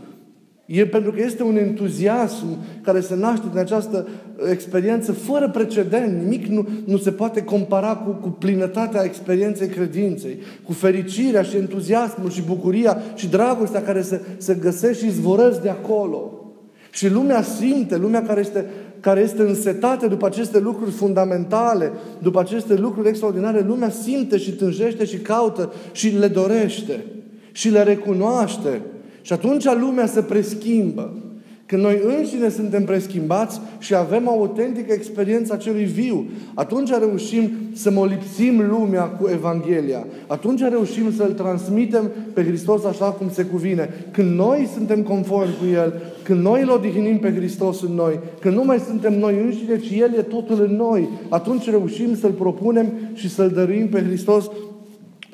E 0.65 0.85
pentru 0.85 1.11
că 1.11 1.21
este 1.21 1.43
un 1.43 1.57
entuziasm 1.57 2.45
care 2.81 2.99
se 2.99 3.15
naște 3.15 3.45
din 3.49 3.59
această 3.59 4.07
experiență 4.51 5.11
fără 5.11 5.49
precedent. 5.49 6.21
Nimic 6.21 6.45
nu, 6.45 6.67
nu 6.85 6.97
se 6.97 7.11
poate 7.11 7.43
compara 7.43 7.95
cu, 7.95 8.09
cu 8.09 8.29
plinătatea 8.29 9.03
experienței 9.03 9.67
credinței, 9.67 10.37
cu 10.63 10.73
fericirea 10.73 11.41
și 11.41 11.57
entuziasmul 11.57 12.29
și 12.29 12.41
bucuria 12.41 13.01
și 13.15 13.27
dragostea 13.27 13.81
care 13.81 14.01
se, 14.01 14.21
se 14.37 14.53
găsește 14.53 15.05
și 15.05 15.11
zvorăți 15.11 15.61
de 15.61 15.69
acolo. 15.69 16.31
Și 16.91 17.09
lumea 17.09 17.41
simte, 17.41 17.97
lumea 17.97 18.23
care 18.23 18.39
este, 18.39 18.65
care 18.99 19.21
este 19.21 19.41
însetată 19.41 20.07
după 20.07 20.25
aceste 20.25 20.59
lucruri 20.59 20.91
fundamentale, 20.91 21.91
după 22.21 22.39
aceste 22.39 22.75
lucruri 22.75 23.07
extraordinare, 23.07 23.65
lumea 23.67 23.89
simte 23.89 24.37
și 24.37 24.51
tânjește 24.51 25.05
și 25.05 25.17
caută 25.17 25.73
și 25.91 26.09
le 26.09 26.27
dorește 26.27 27.05
și 27.51 27.69
le 27.69 27.83
recunoaște. 27.83 28.81
Și 29.25 29.33
atunci 29.33 29.65
lumea 29.79 30.05
se 30.05 30.21
preschimbă. 30.21 31.13
când 31.65 31.81
noi 31.81 32.01
înșine 32.17 32.49
suntem 32.49 32.83
preschimbați 32.83 33.59
și 33.79 33.95
avem 33.95 34.29
autentică 34.29 34.93
experiența 34.93 35.55
celui 35.55 35.83
viu, 35.83 36.25
atunci 36.53 36.89
reușim 36.89 37.49
să 37.73 37.91
molipsim 37.91 38.67
lumea 38.69 39.03
cu 39.03 39.29
Evanghelia. 39.33 40.05
Atunci 40.27 40.61
reușim 40.61 41.13
să-L 41.13 41.31
transmitem 41.31 42.11
pe 42.33 42.43
Hristos 42.43 42.83
așa 42.83 43.05
cum 43.05 43.29
se 43.29 43.43
cuvine. 43.43 43.89
Când 44.11 44.35
noi 44.35 44.69
suntem 44.73 45.01
conformi 45.03 45.55
cu 45.59 45.65
El, 45.73 45.93
când 46.23 46.41
noi 46.41 46.61
îl 46.61 46.69
odihnim 46.69 47.17
pe 47.17 47.33
Hristos 47.33 47.81
în 47.81 47.93
noi, 47.93 48.19
când 48.39 48.55
nu 48.55 48.63
mai 48.63 48.79
suntem 48.79 49.19
noi 49.19 49.35
înșine, 49.43 49.79
ci 49.79 49.91
El 49.91 50.13
e 50.17 50.21
totul 50.21 50.67
în 50.69 50.75
noi, 50.75 51.09
atunci 51.29 51.69
reușim 51.69 52.15
să-L 52.15 52.31
propunem 52.31 52.93
și 53.13 53.29
să-L 53.29 53.49
dăruim 53.49 53.87
pe 53.87 54.03
Hristos 54.03 54.49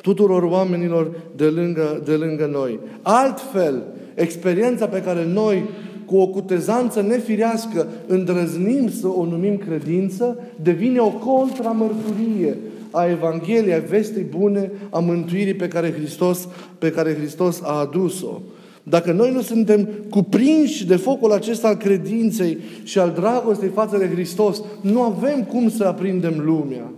tuturor 0.02 0.44
oamenilor 0.44 1.12
de 1.36 1.46
lângă, 1.46 2.02
de 2.06 2.14
lângă 2.14 2.50
noi. 2.52 2.80
Altfel, 3.02 3.84
experiența 4.16 4.88
pe 4.88 5.02
care 5.02 5.26
noi 5.26 5.64
cu 6.06 6.18
o 6.18 6.28
cutezanță 6.28 7.02
nefirească 7.02 7.88
îndrăznim 8.08 8.90
să 8.90 9.08
o 9.08 9.26
numim 9.26 9.58
credință, 9.58 10.40
devine 10.62 11.00
o 11.00 11.10
contramărturie 11.10 12.58
a 12.92 13.06
Evangheliei, 13.06 13.74
a 13.74 13.80
vestei 13.80 14.24
bune, 14.24 14.72
a 14.90 15.00
mântuirii 15.00 15.54
pe 15.54 15.68
care 15.68 15.94
Hristos, 15.94 16.48
pe 16.78 16.92
care 16.92 17.16
Hristos 17.16 17.62
a 17.64 17.80
adus-o. 17.80 18.42
Dacă 18.84 19.12
noi 19.12 19.32
nu 19.32 19.42
suntem 19.42 19.90
cuprinși 20.10 20.86
de 20.86 20.96
focul 20.96 21.32
acesta 21.32 21.68
al 21.68 21.76
credinței 21.76 22.58
și 22.84 23.00
al 23.00 23.12
dragostei 23.16 23.70
față 23.70 23.98
de 23.98 24.10
Hristos, 24.14 24.62
nu 24.82 25.02
avem 25.02 25.44
cum 25.44 25.70
să 25.70 25.84
aprindem 25.84 26.42
lumea. 26.46 26.92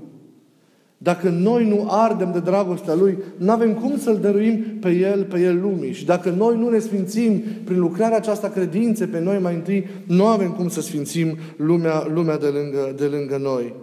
Dacă 1.04 1.30
noi 1.30 1.68
nu 1.68 1.88
ardem 1.90 2.32
de 2.32 2.40
dragostea 2.40 2.94
Lui, 2.94 3.18
nu 3.38 3.52
avem 3.52 3.74
cum 3.74 3.98
să-L 3.98 4.18
dăruim 4.22 4.64
pe 4.80 4.90
El, 4.90 5.24
pe 5.24 5.40
El 5.40 5.62
lumii. 5.62 5.94
Și 5.94 6.06
dacă 6.06 6.30
noi 6.30 6.58
nu 6.58 6.70
ne 6.70 6.80
sfințim 6.80 7.44
prin 7.64 7.80
lucrarea 7.80 8.18
aceasta 8.18 8.50
credințe 8.50 9.06
pe 9.06 9.20
noi 9.20 9.40
mai 9.42 9.54
întâi, 9.54 9.88
nu 10.08 10.26
avem 10.26 10.52
cum 10.52 10.70
să 10.70 10.82
sfințim 10.82 11.38
lumea, 11.58 12.08
lumea 12.14 12.38
de, 12.38 12.46
lângă, 12.46 12.94
de 12.98 13.06
lângă 13.06 13.38
noi. 13.38 13.74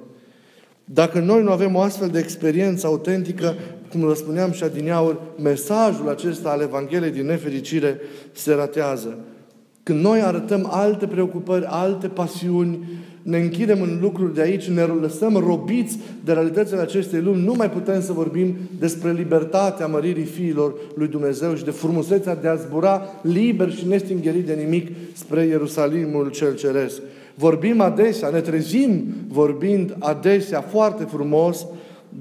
Dacă 0.85 1.19
noi 1.19 1.43
nu 1.43 1.51
avem 1.51 1.75
o 1.75 1.81
astfel 1.81 2.09
de 2.09 2.19
experiență 2.19 2.87
autentică, 2.87 3.55
cum 3.91 4.01
vă 4.01 4.15
spuneam 4.15 4.53
și 4.53 4.65
adineauri, 4.65 5.19
mesajul 5.43 6.09
acesta 6.09 6.51
al 6.51 6.61
Evangheliei 6.61 7.11
din 7.11 7.27
nefericire 7.27 8.01
se 8.33 8.55
ratează. 8.55 9.19
Când 9.83 10.01
noi 10.01 10.21
arătăm 10.21 10.69
alte 10.71 11.07
preocupări, 11.07 11.65
alte 11.69 12.09
pasiuni, 12.09 12.89
ne 13.23 13.39
închidem 13.39 13.83
în 13.83 13.99
lucruri 14.01 14.35
de 14.35 14.41
aici, 14.41 14.69
ne 14.69 14.83
lăsăm 14.83 15.37
robiți 15.37 15.99
de 16.25 16.33
realitățile 16.33 16.81
acestei 16.81 17.21
lumi, 17.21 17.45
nu 17.45 17.55
mai 17.55 17.71
putem 17.71 18.03
să 18.03 18.13
vorbim 18.13 18.57
despre 18.79 19.13
libertatea 19.13 19.87
măririi 19.87 20.25
fiilor 20.25 20.75
lui 20.95 21.09
Dumnezeu 21.09 21.55
și 21.55 21.65
de 21.65 21.71
frumusețea 21.71 22.35
de 22.35 22.49
a 22.49 22.55
zbura 22.55 23.03
liber 23.23 23.73
și 23.73 23.87
nestingherit 23.87 24.47
de 24.47 24.53
nimic 24.53 24.89
spre 25.13 25.45
Ierusalimul 25.45 26.31
cel 26.31 26.55
Ceresc. 26.55 27.01
Vorbim 27.35 27.81
adesea, 27.81 28.29
ne 28.29 28.41
trezim 28.41 29.05
vorbind 29.29 29.97
adesea 29.99 30.61
foarte 30.61 31.05
frumos 31.05 31.67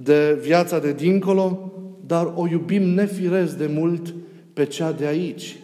de 0.04 0.40
viața 0.42 0.80
de 0.80 0.92
dincolo, 0.92 1.74
dar 2.06 2.34
o 2.36 2.48
iubim 2.48 2.84
nefiresc 2.84 3.58
de 3.58 3.70
mult 3.74 4.14
pe 4.54 4.66
cea 4.66 4.92
de 4.92 5.06
aici. 5.06 5.58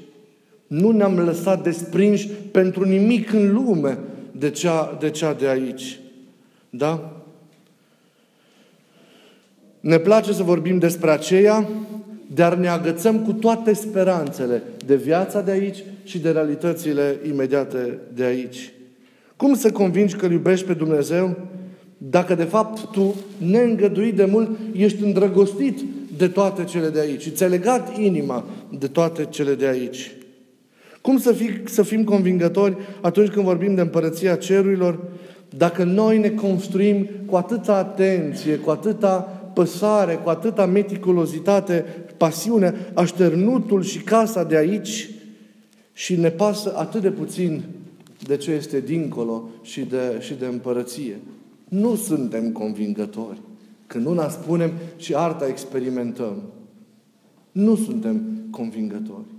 Nu 0.67 0.91
ne-am 0.91 1.19
lăsat 1.19 1.63
desprinși 1.63 2.29
pentru 2.51 2.83
nimic 2.83 3.33
în 3.33 3.53
lume 3.53 3.97
de 4.37 4.49
cea 4.49 4.97
de, 4.99 5.09
cea 5.09 5.33
de 5.33 5.47
aici. 5.47 5.99
Da? 6.69 7.21
Ne 9.79 9.97
place 9.97 10.33
să 10.33 10.43
vorbim 10.43 10.79
despre 10.79 11.11
aceea, 11.11 11.69
dar 12.33 12.55
ne 12.55 12.67
agățăm 12.67 13.19
cu 13.19 13.33
toate 13.33 13.73
speranțele 13.73 14.63
de 14.85 14.95
viața 14.95 15.41
de 15.41 15.51
aici 15.51 15.83
și 16.03 16.19
de 16.19 16.31
realitățile 16.31 17.19
imediate 17.27 17.99
de 18.13 18.23
aici. 18.23 18.73
Cum 19.35 19.55
să 19.55 19.71
convingi 19.71 20.15
că 20.15 20.25
îl 20.25 20.31
iubești 20.31 20.65
pe 20.65 20.73
Dumnezeu 20.73 21.37
dacă 21.97 22.35
de 22.35 22.43
fapt 22.43 22.91
tu, 22.91 23.15
neîngăduit 23.37 24.15
de 24.15 24.25
mult, 24.25 24.49
ești 24.73 25.03
îndrăgostit 25.03 25.79
de 26.17 26.27
toate 26.27 26.63
cele 26.63 26.89
de 26.89 26.99
aici. 26.99 27.29
Ți-ai 27.29 27.49
legat 27.49 27.97
inima 27.97 28.45
de 28.77 28.87
toate 28.87 29.25
cele 29.29 29.55
de 29.55 29.67
aici. 29.67 30.11
Cum 31.05 31.17
să, 31.17 31.31
fi, 31.31 31.49
să 31.63 31.83
fim 31.83 32.03
convingători 32.03 32.77
atunci 33.01 33.29
când 33.29 33.45
vorbim 33.45 33.75
de 33.75 33.81
împărăția 33.81 34.35
cerurilor, 34.35 34.99
dacă 35.57 35.83
noi 35.83 36.17
ne 36.17 36.29
construim 36.29 37.07
cu 37.25 37.35
atâta 37.35 37.75
atenție, 37.75 38.55
cu 38.55 38.69
atâta 38.69 39.15
păsare, 39.53 40.13
cu 40.13 40.29
atâta 40.29 40.65
meticulozitate, 40.65 41.85
pasiune, 42.17 42.73
așternutul 42.93 43.83
și 43.83 43.99
casa 43.99 44.43
de 44.43 44.55
aici 44.57 45.09
și 45.93 46.15
ne 46.15 46.29
pasă 46.29 46.73
atât 46.77 47.01
de 47.01 47.11
puțin 47.11 47.63
de 48.27 48.37
ce 48.37 48.51
este 48.51 48.79
dincolo 48.79 49.49
și 49.61 49.81
de, 49.81 50.17
și 50.19 50.33
de 50.33 50.45
împărăție. 50.45 51.19
Nu 51.69 51.95
suntem 51.95 52.51
convingători. 52.51 53.41
Când 53.87 54.05
una 54.05 54.29
spunem 54.29 54.71
și 54.97 55.15
arta 55.15 55.47
experimentăm. 55.47 56.41
Nu 57.51 57.75
suntem 57.75 58.21
convingători. 58.49 59.34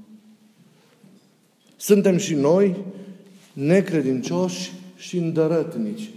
Suntem 1.86 2.16
și 2.16 2.34
noi 2.34 2.76
necredincioși 3.52 4.72
și 4.96 5.16
îndărătnici, 5.16 6.10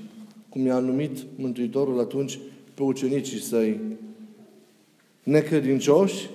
cum 0.49 0.65
i-a 0.65 0.79
numit 0.79 1.17
Mântuitorul 1.35 1.99
atunci 1.99 2.39
pe 2.73 2.83
ucenicii 2.83 3.39
săi. 3.39 3.79
Necredincioși, 5.23 6.29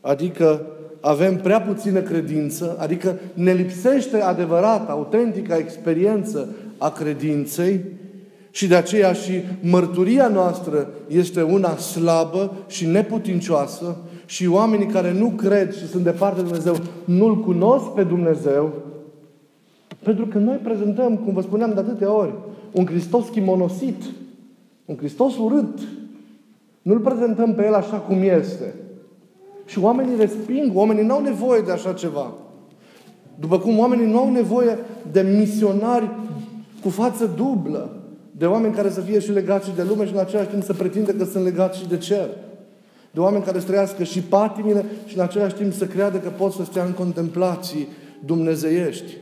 adică 0.00 0.66
avem 1.00 1.36
prea 1.36 1.60
puțină 1.60 2.00
credință, 2.00 2.76
adică 2.78 3.18
ne 3.34 3.52
lipsește 3.52 4.16
adevărata, 4.16 4.92
autentică 4.92 5.54
experiență 5.54 6.54
a 6.78 6.90
credinței 6.90 7.80
și 8.50 8.66
de 8.66 8.74
aceea 8.74 9.12
și 9.12 9.42
mărturia 9.60 10.28
noastră 10.28 10.88
este 11.08 11.42
una 11.42 11.76
slabă 11.76 12.56
și 12.68 12.86
neputincioasă 12.86 13.96
și 14.26 14.46
oamenii 14.46 14.86
care 14.86 15.12
nu 15.12 15.28
cred 15.28 15.74
și 15.74 15.86
sunt 15.86 16.04
departe 16.04 16.36
de 16.36 16.42
Dumnezeu 16.42 16.74
nu-L 17.04 17.40
cunosc 17.40 17.86
pe 17.86 18.02
Dumnezeu, 18.02 18.72
pentru 20.02 20.26
că 20.26 20.38
noi 20.38 20.56
prezentăm, 20.56 21.16
cum 21.16 21.32
vă 21.32 21.40
spuneam 21.40 21.72
de 21.74 21.80
atâtea 21.80 22.12
ori, 22.12 22.34
un 22.72 22.86
Hristos 22.86 23.28
chimonosit, 23.28 24.02
un 24.84 24.96
Hristos 24.96 25.38
urât. 25.38 25.78
Nu-L 26.82 26.98
prezentăm 26.98 27.54
pe 27.54 27.64
El 27.64 27.74
așa 27.74 27.96
cum 27.96 28.22
este. 28.22 28.74
Și 29.64 29.78
oamenii 29.78 30.16
resping, 30.16 30.76
oamenii 30.76 31.04
nu 31.04 31.14
au 31.14 31.22
nevoie 31.22 31.60
de 31.60 31.72
așa 31.72 31.92
ceva. 31.92 32.32
După 33.40 33.58
cum 33.58 33.78
oamenii 33.78 34.10
nu 34.10 34.18
au 34.18 34.30
nevoie 34.30 34.78
de 35.12 35.20
misionari 35.38 36.10
cu 36.82 36.88
față 36.88 37.30
dublă, 37.36 37.90
de 38.30 38.46
oameni 38.46 38.74
care 38.74 38.90
să 38.90 39.00
fie 39.00 39.18
și 39.18 39.32
legați 39.32 39.68
și 39.68 39.74
de 39.74 39.82
lume 39.82 40.06
și 40.06 40.12
în 40.12 40.18
același 40.18 40.48
timp 40.48 40.62
să 40.62 40.72
pretinde 40.72 41.14
că 41.14 41.24
sunt 41.24 41.44
legați 41.44 41.78
și 41.78 41.88
de 41.88 41.96
cer 41.96 42.28
de 43.16 43.22
oameni 43.22 43.44
care 43.44 43.58
să 43.58 43.66
trăiască 43.66 44.04
și 44.04 44.20
patimile 44.20 44.84
și 45.06 45.16
în 45.16 45.22
același 45.22 45.54
timp 45.54 45.72
să 45.72 45.84
creadă 45.84 46.18
că 46.18 46.28
pot 46.28 46.52
să 46.52 46.64
stea 46.64 46.84
în 46.84 46.92
contemplații 46.92 47.88
dumnezeiești. 48.24 49.16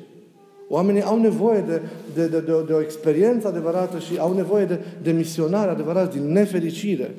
Oamenii 0.69 1.03
au 1.03 1.21
nevoie 1.21 1.65
de, 1.67 1.81
de, 2.15 2.27
de, 2.27 2.41
de, 2.41 2.53
o, 2.53 2.61
de 2.61 2.73
o 2.73 2.81
experiență 2.81 3.49
adevărată 3.49 3.99
și 3.99 4.19
au 4.19 4.35
nevoie 4.35 4.65
de, 4.65 4.81
de 5.03 5.13
misionare 5.13 5.71
adevărată 5.71 6.17
din 6.19 6.33
nefericire. 6.33 7.15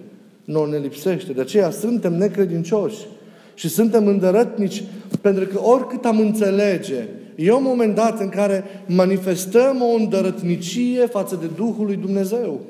Nu 0.45 0.65
ne 0.65 0.77
lipsește. 0.77 1.33
De 1.33 1.41
aceea 1.41 1.69
suntem 1.69 2.13
necredincioși 2.13 3.07
și 3.53 3.69
suntem 3.69 4.07
îndărătnici 4.07 4.83
pentru 5.21 5.45
că 5.45 5.59
oricât 5.61 6.05
am 6.05 6.19
înțelege, 6.19 7.07
e 7.35 7.51
un 7.51 7.63
moment 7.63 7.95
dat 7.95 8.19
în 8.19 8.29
care 8.29 8.63
manifestăm 8.87 9.81
o 9.81 9.95
îndărătnicie 9.95 11.05
față 11.05 11.37
de 11.41 11.49
Duhul 11.55 11.85
lui 11.85 11.95
Dumnezeu. 11.95 12.61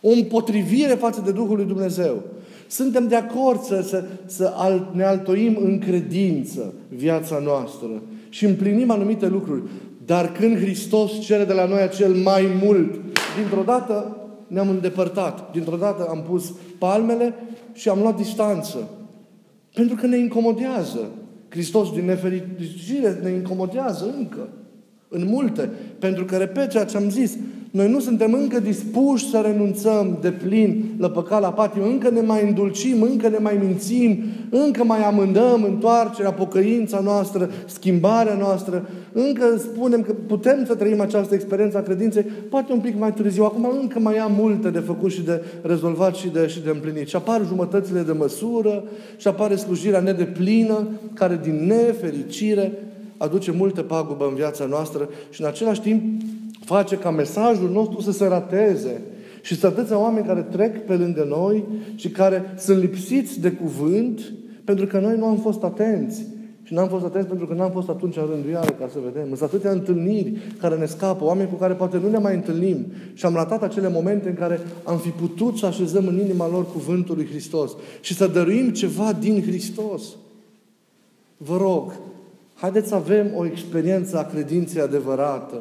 O 0.00 0.10
împotrivire 0.10 0.94
față 0.94 1.22
de 1.24 1.32
Duhul 1.32 1.56
lui 1.56 1.64
Dumnezeu. 1.64 2.22
Suntem 2.66 3.08
de 3.08 3.16
acord 3.16 3.62
să, 3.62 3.80
să, 3.82 4.04
să 4.26 4.52
ne 4.92 5.04
altoim 5.04 5.58
în 5.62 5.78
credință 5.78 6.72
viața 6.88 7.38
noastră 7.38 8.02
și 8.28 8.44
împlinim 8.44 8.90
anumite 8.90 9.28
lucruri. 9.28 9.62
Dar 10.04 10.32
când 10.32 10.58
Hristos 10.58 11.20
cere 11.20 11.44
de 11.44 11.52
la 11.52 11.66
noi 11.66 11.80
acel 11.80 12.14
mai 12.14 12.46
mult, 12.62 13.00
dintr-o 13.38 13.62
dată 13.62 14.16
ne-am 14.46 14.68
îndepărtat. 14.68 15.52
Dintr-o 15.52 15.76
dată 15.76 16.06
am 16.08 16.22
pus 16.28 16.52
palmele 16.78 17.34
și 17.72 17.88
am 17.88 17.98
luat 18.00 18.16
distanță. 18.16 18.88
Pentru 19.74 19.96
că 19.96 20.06
ne 20.06 20.18
incomodează. 20.18 21.10
Hristos, 21.48 21.92
din 21.92 22.04
nefericire, 22.04 23.20
ne 23.22 23.30
incomodează 23.30 24.14
încă. 24.18 24.48
În 25.08 25.26
multe. 25.26 25.70
Pentru 25.98 26.24
că, 26.24 26.36
repet 26.36 26.70
ceea 26.70 26.84
ce 26.84 26.96
am 26.96 27.10
zis, 27.10 27.36
noi 27.70 27.90
nu 27.90 28.00
suntem 28.00 28.32
încă 28.32 28.60
dispuși 28.60 29.30
să 29.30 29.38
renunțăm 29.44 30.18
de 30.20 30.30
plin 30.30 30.94
la 30.98 31.10
păcala 31.10 31.52
patim, 31.52 31.82
încă 31.82 32.10
ne 32.10 32.20
mai 32.20 32.44
îndulcim, 32.46 33.02
încă 33.02 33.28
ne 33.28 33.38
mai 33.38 33.58
mințim, 33.60 34.22
încă 34.50 34.84
mai 34.84 35.02
amândăm 35.02 35.64
întoarcerea, 35.64 36.32
pocăința 36.32 37.00
noastră, 37.00 37.50
schimbarea 37.66 38.34
noastră, 38.34 38.88
încă 39.12 39.44
spunem 39.58 40.02
că 40.02 40.12
putem 40.26 40.64
să 40.66 40.74
trăim 40.74 41.00
această 41.00 41.34
experiență 41.34 41.76
a 41.78 41.82
credinței, 41.82 42.22
poate 42.22 42.72
un 42.72 42.80
pic 42.80 42.98
mai 42.98 43.12
târziu. 43.12 43.44
Acum 43.44 43.70
încă 43.80 43.98
mai 43.98 44.16
am 44.16 44.32
multe 44.38 44.70
de 44.70 44.78
făcut 44.78 45.10
și 45.10 45.22
de 45.22 45.42
rezolvat 45.62 46.14
și 46.14 46.28
de, 46.28 46.46
și 46.46 46.60
de 46.60 46.70
împlinit. 46.70 47.08
Și 47.08 47.16
apar 47.16 47.46
jumătățile 47.46 48.02
de 48.02 48.12
măsură, 48.12 48.84
și 49.16 49.28
apare 49.28 49.56
slujirea 49.56 50.00
nedeplină, 50.00 50.88
care 51.14 51.40
din 51.42 51.66
nefericire 51.66 52.72
aduce 53.16 53.50
multe 53.50 53.80
pagubă 53.80 54.26
în 54.28 54.34
viața 54.34 54.64
noastră 54.64 55.08
și 55.30 55.40
în 55.40 55.46
același 55.46 55.80
timp 55.80 56.02
face 56.74 56.96
ca 56.96 57.10
mesajul 57.10 57.70
nostru 57.70 58.00
să 58.00 58.12
se 58.12 58.26
rateze. 58.26 59.02
Și 59.42 59.56
sunt 59.56 59.72
atâția 59.72 59.98
oameni 59.98 60.26
care 60.26 60.40
trec 60.40 60.86
pe 60.86 60.94
lângă 60.94 61.24
noi 61.28 61.64
și 61.94 62.08
care 62.08 62.54
sunt 62.58 62.80
lipsiți 62.80 63.40
de 63.40 63.50
cuvânt 63.50 64.32
pentru 64.64 64.86
că 64.86 64.98
noi 64.98 65.16
nu 65.16 65.24
am 65.24 65.36
fost 65.36 65.62
atenți. 65.62 66.26
Și 66.62 66.74
n-am 66.74 66.88
fost 66.88 67.04
atenți 67.04 67.28
pentru 67.28 67.46
că 67.46 67.54
n-am 67.54 67.70
fost 67.70 67.88
atunci 67.88 68.16
în 68.16 68.26
rânduială 68.30 68.70
ca 68.78 68.88
să 68.92 68.98
vedem. 69.04 69.26
Sunt 69.26 69.42
atâtea 69.42 69.70
întâlniri 69.70 70.32
care 70.60 70.76
ne 70.76 70.86
scapă, 70.86 71.24
oameni 71.24 71.48
cu 71.48 71.54
care 71.54 71.74
poate 71.74 71.98
nu 71.98 72.10
ne 72.10 72.18
mai 72.18 72.34
întâlnim. 72.34 72.86
Și 73.14 73.26
am 73.26 73.34
ratat 73.34 73.62
acele 73.62 73.88
momente 73.88 74.28
în 74.28 74.34
care 74.34 74.60
am 74.84 74.98
fi 74.98 75.08
putut 75.08 75.56
să 75.56 75.66
așezăm 75.66 76.06
în 76.06 76.18
inima 76.18 76.48
lor 76.48 76.66
cuvântul 76.72 77.16
lui 77.16 77.26
Hristos 77.26 77.72
și 78.00 78.14
să 78.14 78.26
dăruim 78.26 78.68
ceva 78.70 79.12
din 79.12 79.42
Hristos. 79.42 80.02
Vă 81.36 81.56
rog, 81.56 81.92
haideți 82.54 82.88
să 82.88 82.94
avem 82.94 83.26
o 83.36 83.46
experiență 83.46 84.18
a 84.18 84.24
credinței 84.24 84.82
adevărată. 84.82 85.60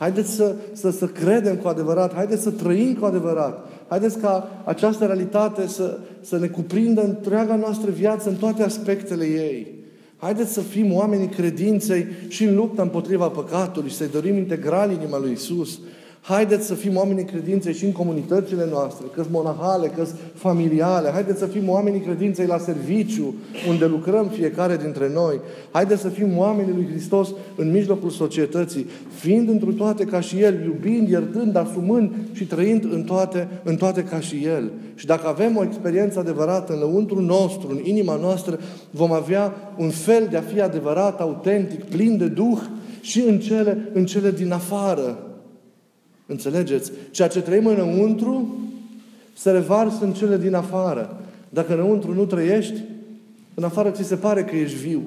Haideți 0.00 0.30
să, 0.30 0.54
să, 0.72 0.90
să 0.90 1.06
credem 1.06 1.56
cu 1.56 1.68
adevărat, 1.68 2.14
haideți 2.14 2.42
să 2.42 2.50
trăim 2.50 2.94
cu 2.94 3.04
adevărat. 3.04 3.68
Haideți 3.88 4.18
ca 4.18 4.62
această 4.64 5.04
realitate 5.04 5.66
să, 5.66 5.98
să 6.20 6.38
ne 6.38 6.46
cuprindă 6.46 7.04
întreaga 7.04 7.56
noastră 7.56 7.90
viață 7.90 8.28
în 8.28 8.34
toate 8.34 8.62
aspectele 8.62 9.24
ei. 9.24 9.74
Haideți 10.16 10.52
să 10.52 10.60
fim 10.60 10.92
oamenii 10.92 11.28
credinței 11.28 12.06
și 12.28 12.44
în 12.44 12.54
lupta 12.54 12.82
împotriva 12.82 13.28
păcatului, 13.28 13.90
să-i 13.90 14.08
dorim 14.08 14.36
integral 14.36 14.90
inima 14.90 15.18
lui 15.18 15.32
Isus. 15.32 15.78
Haideți 16.22 16.66
să 16.66 16.74
fim 16.74 16.96
oamenii 16.96 17.24
credinței 17.24 17.74
și 17.74 17.84
în 17.84 17.92
comunitățile 17.92 18.66
noastre, 18.70 19.06
că 19.14 19.24
monahale, 19.30 19.86
că 19.86 20.06
familiale. 20.34 21.10
Haideți 21.10 21.38
să 21.38 21.46
fim 21.46 21.68
oamenii 21.68 22.00
credinței 22.00 22.46
la 22.46 22.58
serviciu, 22.58 23.34
unde 23.68 23.84
lucrăm 23.84 24.28
fiecare 24.28 24.76
dintre 24.76 25.10
noi. 25.14 25.40
Haideți 25.70 26.00
să 26.00 26.08
fim 26.08 26.38
oamenii 26.38 26.74
lui 26.74 26.86
Hristos 26.90 27.28
în 27.56 27.70
mijlocul 27.70 28.10
societății, 28.10 28.86
fiind 29.14 29.48
într 29.48 29.66
toate 29.66 30.04
ca 30.04 30.20
și 30.20 30.40
El, 30.40 30.64
iubind, 30.64 31.08
iertând, 31.08 31.56
asumând 31.56 32.12
și 32.32 32.44
trăind 32.44 32.84
în 32.92 33.02
toate, 33.02 33.48
în 33.62 33.76
toate 33.76 34.02
ca 34.02 34.20
și 34.20 34.44
El. 34.44 34.70
Și 34.94 35.06
dacă 35.06 35.28
avem 35.28 35.56
o 35.56 35.64
experiență 35.64 36.18
adevărată 36.18 36.72
în 36.72 36.78
lăuntru 36.78 37.20
nostru, 37.20 37.68
în 37.70 37.80
inima 37.84 38.16
noastră, 38.16 38.58
vom 38.90 39.12
avea 39.12 39.54
un 39.78 39.88
fel 39.88 40.26
de 40.30 40.36
a 40.36 40.40
fi 40.40 40.60
adevărat, 40.60 41.20
autentic, 41.20 41.84
plin 41.84 42.16
de 42.16 42.26
Duh 42.26 42.58
și 43.00 43.20
în 43.20 43.38
cele, 43.38 43.90
în 43.92 44.04
cele 44.04 44.30
din 44.30 44.52
afară. 44.52 45.18
Înțelegeți? 46.30 46.92
Ceea 47.10 47.28
ce 47.28 47.40
trăim 47.40 47.66
înăuntru 47.66 48.58
se 49.36 49.50
revarsă 49.50 50.04
în 50.04 50.12
cele 50.12 50.38
din 50.38 50.54
afară. 50.54 51.20
Dacă 51.48 51.72
înăuntru 51.72 52.14
nu 52.14 52.24
trăiești, 52.24 52.82
în 53.54 53.64
afară 53.64 53.90
ți 53.90 54.02
se 54.02 54.14
pare 54.14 54.44
că 54.44 54.56
ești 54.56 54.76
viu. 54.76 55.02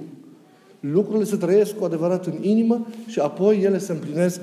Lucrurile 0.80 1.24
se 1.24 1.36
trăiesc 1.36 1.76
cu 1.78 1.86
adevărat 1.86 2.26
în 2.26 2.34
inimă 2.42 2.88
și 3.08 3.20
apoi 3.20 3.62
ele 3.62 3.78
se 3.78 3.92
împlinesc 3.92 4.40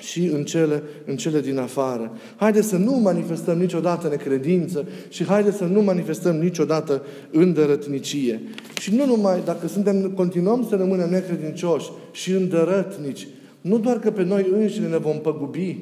și 0.00 0.26
în 0.26 0.44
cele, 0.44 0.82
în 1.06 1.16
cele 1.16 1.40
din 1.40 1.58
afară. 1.58 2.12
Haideți 2.36 2.68
să 2.68 2.76
nu 2.76 2.92
manifestăm 2.92 3.58
niciodată 3.58 4.08
necredință 4.08 4.86
și 5.08 5.24
haideți 5.24 5.56
să 5.56 5.64
nu 5.64 5.82
manifestăm 5.82 6.36
niciodată 6.36 7.02
îndărătnicie. 7.30 8.40
Și 8.80 8.94
nu 8.94 9.06
numai, 9.06 9.42
dacă 9.44 9.68
suntem, 9.68 10.10
continuăm 10.10 10.66
să 10.68 10.76
rămânem 10.76 11.10
necredincioși 11.10 11.90
și 12.12 12.32
îndărătnici, 12.32 13.28
nu 13.60 13.78
doar 13.78 13.98
că 13.98 14.10
pe 14.10 14.24
noi 14.24 14.46
înșine 14.52 14.86
ne 14.86 14.96
vom 14.96 15.18
păgubi, 15.18 15.78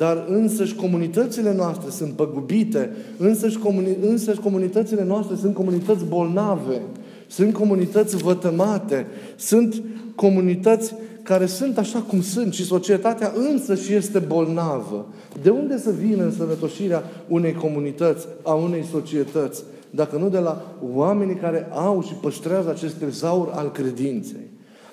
dar 0.00 0.24
însăși 0.28 0.74
comunitățile 0.74 1.54
noastre 1.54 1.90
sunt 1.90 2.12
păgubite, 2.12 2.90
însăși, 3.16 3.58
comuni- 3.58 4.00
însăși 4.00 4.40
comunitățile 4.40 5.04
noastre 5.04 5.36
sunt 5.36 5.54
comunități 5.54 6.04
bolnave, 6.04 6.82
sunt 7.26 7.52
comunități 7.52 8.16
vătămate, 8.16 9.06
sunt 9.36 9.82
comunități 10.14 10.94
care 11.22 11.46
sunt 11.46 11.78
așa 11.78 11.98
cum 11.98 12.22
sunt 12.22 12.52
și 12.52 12.64
societatea 12.64 13.32
însă 13.50 13.74
și 13.74 13.92
este 13.92 14.18
bolnavă. 14.18 15.06
De 15.42 15.50
unde 15.50 15.78
să 15.78 15.90
vină 15.90 16.24
însănătoșirea 16.24 17.02
unei 17.28 17.52
comunități, 17.52 18.26
a 18.42 18.52
unei 18.52 18.84
societăți, 18.90 19.62
dacă 19.90 20.16
nu 20.16 20.28
de 20.28 20.38
la 20.38 20.64
oamenii 20.94 21.34
care 21.34 21.68
au 21.72 22.02
și 22.02 22.12
păstrează 22.12 22.70
acest 22.70 22.94
tezaur 22.94 23.50
al 23.54 23.70
credinței? 23.70 24.48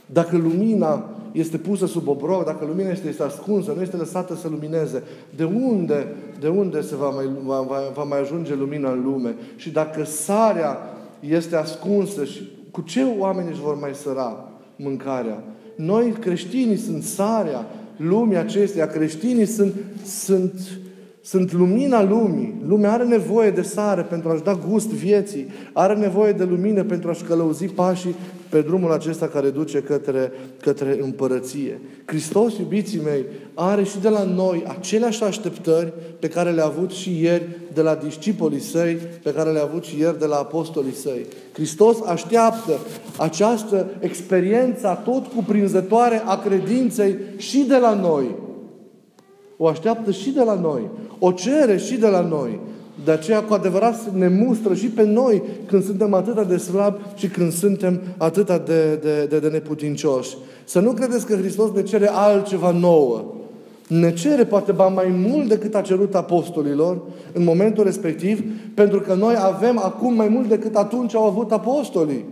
Dacă 0.05 0.37
lumina 0.37 1.09
este 1.31 1.57
pusă 1.57 1.85
sub 1.85 2.07
obroc, 2.07 2.45
dacă 2.45 2.65
lumina 2.65 2.89
este, 2.89 3.07
este 3.07 3.23
ascunsă, 3.23 3.73
nu 3.75 3.81
este 3.81 3.97
lăsată 3.97 4.35
să 4.35 4.47
lumineze, 4.47 5.03
de 5.35 5.43
unde, 5.43 6.07
de 6.39 6.47
unde 6.47 6.81
se 6.81 6.95
va 6.95 7.09
mai, 7.09 7.29
va, 7.45 7.65
va 7.93 8.03
mai 8.03 8.19
ajunge 8.19 8.55
lumina 8.55 8.91
în 8.91 9.03
lume? 9.03 9.35
Și 9.55 9.69
dacă 9.69 10.03
sarea 10.03 10.77
este 11.19 11.55
ascunsă, 11.55 12.23
și 12.23 12.51
cu 12.71 12.81
ce 12.81 13.03
oameni 13.17 13.49
își 13.49 13.61
vor 13.61 13.79
mai 13.79 13.93
săra 13.93 14.49
mâncarea? 14.75 15.43
Noi, 15.75 16.11
creștinii, 16.11 16.77
sunt 16.77 17.03
sarea 17.03 17.65
lumii 17.97 18.37
acesteia. 18.37 18.87
Creștinii 18.87 19.45
sunt, 19.45 19.73
sunt, 20.05 20.79
sunt 21.27 21.51
lumina 21.51 22.03
lumii. 22.03 22.61
Lumea 22.67 22.91
are 22.91 23.03
nevoie 23.03 23.51
de 23.51 23.61
sare 23.61 24.01
pentru 24.01 24.29
a-și 24.29 24.43
da 24.43 24.59
gust 24.69 24.87
vieții. 24.87 25.47
Are 25.73 25.95
nevoie 25.95 26.31
de 26.31 26.43
lumină 26.43 26.83
pentru 26.83 27.09
a-și 27.09 27.23
călăuzi 27.23 27.65
pașii 27.65 28.15
pe 28.49 28.61
drumul 28.61 28.91
acesta 28.91 29.27
care 29.27 29.49
duce 29.49 29.79
către, 29.79 30.31
către 30.61 30.97
împărăție. 31.01 31.79
Hristos, 32.05 32.57
iubiții 32.57 33.01
mei, 33.03 33.25
are 33.53 33.83
și 33.83 33.99
de 33.99 34.09
la 34.09 34.23
noi 34.23 34.63
aceleași 34.67 35.23
așteptări 35.23 35.93
pe 36.19 36.27
care 36.27 36.51
le-a 36.51 36.65
avut 36.65 36.91
și 36.91 37.21
ieri 37.21 37.47
de 37.73 37.81
la 37.81 37.95
discipolii 37.95 38.59
săi, 38.59 38.97
pe 39.23 39.33
care 39.33 39.51
le-a 39.51 39.63
avut 39.63 39.83
și 39.83 39.99
ieri 39.99 40.19
de 40.19 40.25
la 40.25 40.35
apostolii 40.35 40.93
săi. 40.93 41.25
Hristos 41.53 41.97
așteaptă 42.05 42.73
această 43.17 43.89
experiență 43.99 45.01
tot 45.03 45.25
cuprinzătoare 45.25 46.21
a 46.25 46.37
credinței 46.37 47.15
și 47.37 47.65
de 47.67 47.77
la 47.77 47.93
noi. 47.93 48.45
O 49.57 49.67
așteaptă 49.67 50.11
și 50.11 50.29
de 50.29 50.43
la 50.43 50.53
noi. 50.53 50.81
O 51.19 51.31
cere 51.31 51.77
și 51.77 51.97
de 51.97 52.07
la 52.07 52.21
noi. 52.21 52.59
De 53.03 53.11
aceea, 53.11 53.43
cu 53.43 53.53
adevărat, 53.53 54.13
ne 54.13 54.27
mustră 54.27 54.73
și 54.73 54.87
pe 54.87 55.03
noi 55.03 55.43
când 55.65 55.83
suntem 55.83 56.13
atâta 56.13 56.43
de 56.43 56.57
slabi 56.57 56.97
și 57.15 57.27
când 57.27 57.51
suntem 57.51 58.01
atâta 58.17 58.57
de, 58.57 58.95
de, 58.95 59.25
de, 59.29 59.39
de 59.39 59.47
neputincioși. 59.47 60.37
Să 60.63 60.79
nu 60.79 60.91
credeți 60.91 61.25
că 61.25 61.35
Hristos 61.35 61.71
ne 61.71 61.83
cere 61.83 62.09
altceva 62.11 62.71
nouă. 62.71 63.23
Ne 63.87 64.13
cere 64.13 64.45
poate 64.45 64.71
ba 64.71 64.87
mai 64.87 65.25
mult 65.27 65.47
decât 65.47 65.75
a 65.75 65.81
cerut 65.81 66.15
apostolilor 66.15 67.01
în 67.33 67.43
momentul 67.43 67.83
respectiv, 67.83 68.43
pentru 68.73 68.99
că 68.99 69.13
noi 69.13 69.35
avem 69.39 69.77
acum 69.77 70.13
mai 70.13 70.27
mult 70.27 70.47
decât 70.47 70.75
atunci 70.75 71.15
au 71.15 71.23
avut 71.23 71.51
apostolii. 71.51 72.25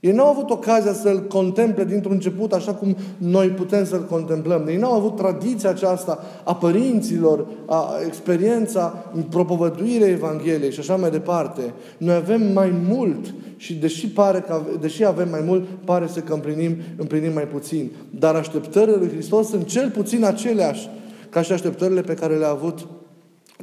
Ei 0.00 0.12
n-au 0.12 0.28
avut 0.28 0.50
ocazia 0.50 0.92
să-L 0.92 1.26
contemple 1.26 1.84
dintr-un 1.84 2.12
început 2.12 2.52
așa 2.52 2.74
cum 2.74 2.96
noi 3.16 3.48
putem 3.48 3.84
să-L 3.84 4.06
contemplăm. 4.06 4.66
Ei 4.66 4.76
n-au 4.76 4.92
avut 4.92 5.16
tradiția 5.16 5.70
aceasta 5.70 6.24
a 6.44 6.54
părinților, 6.54 7.46
a 7.66 7.90
experiența 8.06 9.12
propovăduirea 9.30 10.08
Evangheliei 10.08 10.72
și 10.72 10.80
așa 10.80 10.96
mai 10.96 11.10
departe. 11.10 11.74
Noi 11.96 12.14
avem 12.14 12.52
mai 12.52 12.72
mult 12.88 13.34
și 13.56 13.74
deși, 13.74 14.08
pare 14.08 14.40
că, 14.40 14.62
deși 14.80 15.04
avem 15.04 15.28
mai 15.28 15.42
mult, 15.46 15.66
pare 15.84 16.06
să 16.06 16.20
că 16.20 16.32
împlinim, 16.32 16.76
împlinim 16.96 17.32
mai 17.32 17.46
puțin. 17.46 17.90
Dar 18.10 18.34
așteptările 18.34 18.96
lui 18.96 19.08
Hristos 19.08 19.48
sunt 19.48 19.66
cel 19.66 19.90
puțin 19.90 20.24
aceleași 20.24 20.88
ca 21.30 21.42
și 21.42 21.52
așteptările 21.52 22.00
pe 22.00 22.14
care 22.14 22.36
le-a 22.36 22.50
avut 22.50 22.86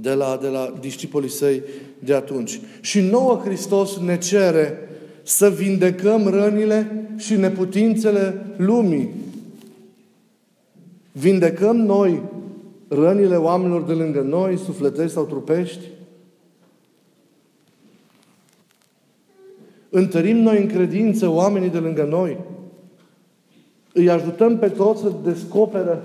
de 0.02 0.14
la, 0.14 0.38
de 0.42 0.48
la 0.48 0.74
discipolii 0.80 1.30
săi 1.30 1.64
de 2.00 2.14
atunci. 2.14 2.60
Și 2.82 3.00
nouă 3.00 3.42
Hristos 3.44 3.98
ne 3.98 4.18
cere 4.18 4.80
să 5.26 5.50
vindecăm 5.50 6.28
rănile 6.28 7.08
și 7.18 7.36
neputințele 7.36 8.46
lumii. 8.58 9.10
Vindecăm 11.12 11.76
noi 11.76 12.22
rănile 12.88 13.36
oamenilor 13.36 13.84
de 13.84 13.94
lângă 13.94 14.22
noi, 14.22 14.58
sufletești 14.58 15.14
sau 15.14 15.24
trupești? 15.24 15.86
Întărim 19.90 20.38
noi 20.38 20.62
în 20.62 20.68
credință 20.68 21.28
oamenii 21.28 21.70
de 21.70 21.78
lângă 21.78 22.04
noi? 22.04 22.38
Îi 23.94 24.10
ajutăm 24.10 24.58
pe 24.58 24.68
toți 24.68 25.02
să 25.02 25.12
descoperă 25.24 26.04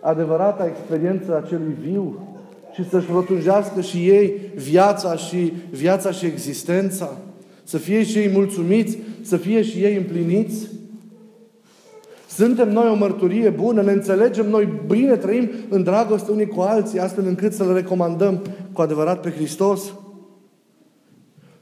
adevărata 0.00 0.66
experiență 0.66 1.36
a 1.36 1.48
celui 1.48 1.76
viu 1.80 2.26
și 2.74 2.88
să-și 2.88 3.10
rotunjească 3.12 3.80
și 3.80 4.08
ei 4.08 4.40
viața 4.54 5.16
și, 5.16 5.52
viața 5.70 6.10
și 6.10 6.26
existența? 6.26 7.18
Să 7.70 7.78
fie 7.78 8.02
și 8.02 8.18
ei 8.18 8.30
mulțumiți, 8.32 8.98
să 9.22 9.36
fie 9.36 9.62
și 9.62 9.78
ei 9.78 9.96
împliniți. 9.96 10.68
Suntem 12.28 12.72
noi 12.72 12.90
o 12.90 12.94
mărturie 12.94 13.48
bună, 13.48 13.82
ne 13.82 13.92
înțelegem 13.92 14.48
noi 14.48 14.68
bine, 14.86 15.16
trăim 15.16 15.48
în 15.68 15.82
dragoste 15.82 16.30
unii 16.30 16.46
cu 16.46 16.60
alții, 16.60 16.98
astfel 16.98 17.26
încât 17.26 17.52
să 17.52 17.64
le 17.64 17.72
recomandăm 17.72 18.42
cu 18.72 18.80
adevărat 18.80 19.20
pe 19.20 19.30
Hristos. 19.30 19.94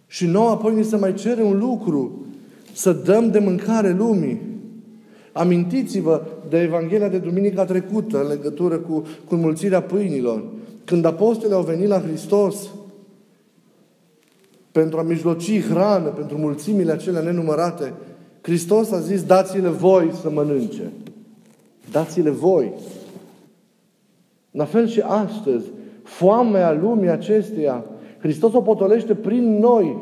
Și 0.06 0.26
nouă 0.26 0.50
apoi 0.50 0.74
ni 0.74 0.84
se 0.84 0.96
mai 0.96 1.14
cere 1.14 1.42
un 1.42 1.58
lucru, 1.58 2.26
să 2.72 2.92
dăm 2.92 3.30
de 3.30 3.38
mâncare 3.38 3.92
lumii. 3.98 4.40
Amintiți-vă 5.32 6.26
de 6.48 6.58
Evanghelia 6.58 7.08
de 7.08 7.18
duminica 7.18 7.64
trecută 7.64 8.20
în 8.22 8.28
legătură 8.28 8.76
cu, 8.76 9.02
cu 9.24 9.34
mulțirea 9.34 9.82
pâinilor. 9.82 10.44
Când 10.84 11.04
apostolii 11.04 11.56
au 11.56 11.62
venit 11.62 11.88
la 11.88 12.00
Hristos, 12.00 12.68
pentru 14.78 14.98
a 14.98 15.02
mijloci 15.02 15.60
hrană 15.60 16.08
pentru 16.08 16.38
mulțimile 16.38 16.92
acelea 16.92 17.20
nenumărate, 17.20 17.92
Hristos 18.40 18.90
a 18.90 18.98
zis, 18.98 19.22
dați-le 19.22 19.68
voi 19.68 20.10
să 20.20 20.30
mănânce. 20.30 20.82
Dați-le 21.90 22.30
voi. 22.30 22.72
La 24.50 24.64
fel 24.64 24.86
și 24.86 25.00
astăzi, 25.00 25.64
foamea 26.02 26.72
lumii 26.72 27.08
acesteia, 27.08 27.84
Hristos 28.18 28.52
o 28.52 28.60
potolește 28.60 29.14
prin 29.14 29.58
noi. 29.58 29.96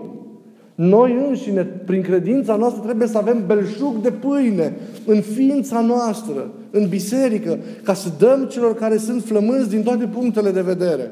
Noi 0.74 1.26
înșine, 1.28 1.64
prin 1.64 2.02
credința 2.02 2.56
noastră, 2.56 2.82
trebuie 2.82 3.08
să 3.08 3.18
avem 3.18 3.46
belșug 3.46 3.96
de 4.02 4.10
pâine 4.10 4.76
în 5.06 5.20
ființa 5.20 5.80
noastră, 5.80 6.50
în 6.70 6.88
biserică, 6.88 7.58
ca 7.82 7.94
să 7.94 8.08
dăm 8.18 8.44
celor 8.44 8.74
care 8.74 8.96
sunt 8.96 9.22
flămânzi 9.22 9.68
din 9.68 9.82
toate 9.82 10.06
punctele 10.06 10.50
de 10.50 10.62
vedere. 10.62 11.10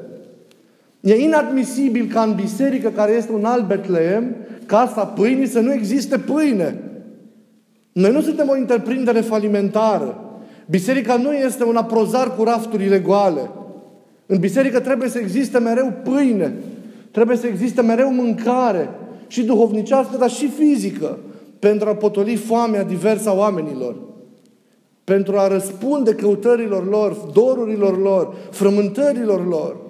E 1.05 1.15
inadmisibil 1.15 2.07
ca 2.07 2.21
în 2.21 2.35
biserică, 2.35 2.89
care 2.89 3.11
este 3.11 3.31
un 3.31 3.45
alt 3.45 3.67
Betleem, 3.67 4.35
casa 4.65 5.05
pâinii, 5.05 5.47
să 5.47 5.59
nu 5.59 5.73
existe 5.73 6.17
pâine. 6.17 6.79
Noi 7.91 8.11
nu 8.11 8.21
suntem 8.21 8.49
o 8.49 8.53
întreprindere 8.53 9.19
falimentară. 9.19 10.39
Biserica 10.69 11.15
nu 11.15 11.33
este 11.33 11.63
un 11.63 11.75
aprozar 11.75 12.35
cu 12.35 12.43
rafturile 12.43 12.99
goale. 12.99 13.49
În 14.25 14.37
biserică 14.37 14.79
trebuie 14.79 15.09
să 15.09 15.17
existe 15.17 15.59
mereu 15.59 15.93
pâine. 16.03 16.53
Trebuie 17.11 17.37
să 17.37 17.47
existe 17.47 17.81
mereu 17.81 18.13
mâncare. 18.13 18.89
Și 19.27 19.43
duhovnicească, 19.43 20.17
dar 20.17 20.29
și 20.29 20.47
fizică. 20.47 21.17
Pentru 21.59 21.89
a 21.89 21.95
potoli 21.95 22.35
foamea 22.35 22.83
diversă 22.83 23.29
a 23.29 23.33
oamenilor. 23.33 23.95
Pentru 25.03 25.37
a 25.37 25.47
răspunde 25.47 26.13
căutărilor 26.13 26.89
lor, 26.89 27.11
dorurilor 27.33 28.01
lor, 28.01 28.35
frământărilor 28.51 29.47
lor. 29.47 29.84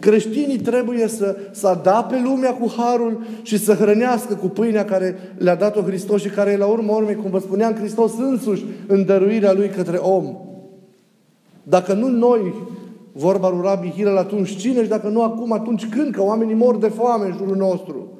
Creștinii 0.00 0.58
trebuie 0.58 1.08
să, 1.08 1.36
să 1.50 1.66
adape 1.66 2.20
lumea 2.24 2.54
cu 2.54 2.72
harul 2.76 3.26
și 3.42 3.58
să 3.58 3.72
hrănească 3.72 4.34
cu 4.34 4.46
pâinea 4.46 4.84
care 4.84 5.16
le-a 5.38 5.54
dat-o 5.54 5.80
Hristos 5.80 6.20
și 6.20 6.28
care 6.28 6.50
e 6.50 6.56
la 6.56 6.66
urmă 6.66 6.92
urmei, 6.92 7.14
cum 7.14 7.30
vă 7.30 7.38
spuneam, 7.38 7.74
Hristos 7.74 8.12
însuși 8.18 8.64
în 8.86 9.04
dăruirea 9.04 9.52
Lui 9.52 9.68
către 9.68 9.96
om. 9.96 10.36
Dacă 11.62 11.92
nu 11.92 12.08
noi, 12.08 12.54
vorba 13.12 13.48
lui 13.48 13.60
Rabbi 13.62 13.90
Hillel, 13.90 14.16
atunci 14.16 14.56
cine 14.56 14.82
și 14.82 14.88
dacă 14.88 15.08
nu 15.08 15.22
acum, 15.22 15.52
atunci 15.52 15.88
când? 15.88 16.14
Că 16.14 16.22
oamenii 16.22 16.54
mor 16.54 16.76
de 16.76 16.88
foame 16.88 17.26
în 17.26 17.36
jurul 17.36 17.56
nostru. 17.56 18.12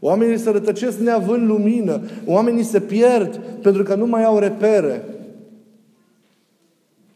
Oamenii 0.00 0.38
se 0.38 0.50
rătăcesc 0.50 0.98
neavând 0.98 1.48
lumină. 1.48 2.00
Oamenii 2.26 2.62
se 2.62 2.80
pierd 2.80 3.40
pentru 3.62 3.82
că 3.82 3.94
nu 3.94 4.06
mai 4.06 4.24
au 4.24 4.38
repere. 4.38 5.04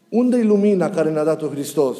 Unde 0.09 0.37
e 0.37 0.43
lumina 0.43 0.89
care 0.89 1.11
ne-a 1.11 1.23
dat-o 1.23 1.47
Hristos? 1.47 1.97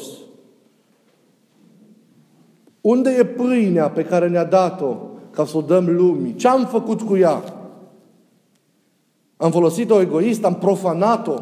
Unde 2.81 3.09
e 3.09 3.25
pâinea 3.25 3.89
pe 3.89 4.03
care 4.03 4.27
ne-a 4.27 4.45
dat-o 4.45 4.97
ca 5.31 5.45
să 5.45 5.57
o 5.57 5.61
dăm 5.61 5.95
lumii? 5.95 6.35
Ce 6.35 6.47
am 6.47 6.65
făcut 6.65 7.01
cu 7.01 7.17
ea? 7.17 7.43
Am 9.37 9.51
folosit-o 9.51 10.01
egoist, 10.01 10.43
am 10.43 10.55
profanat-o, 10.55 11.41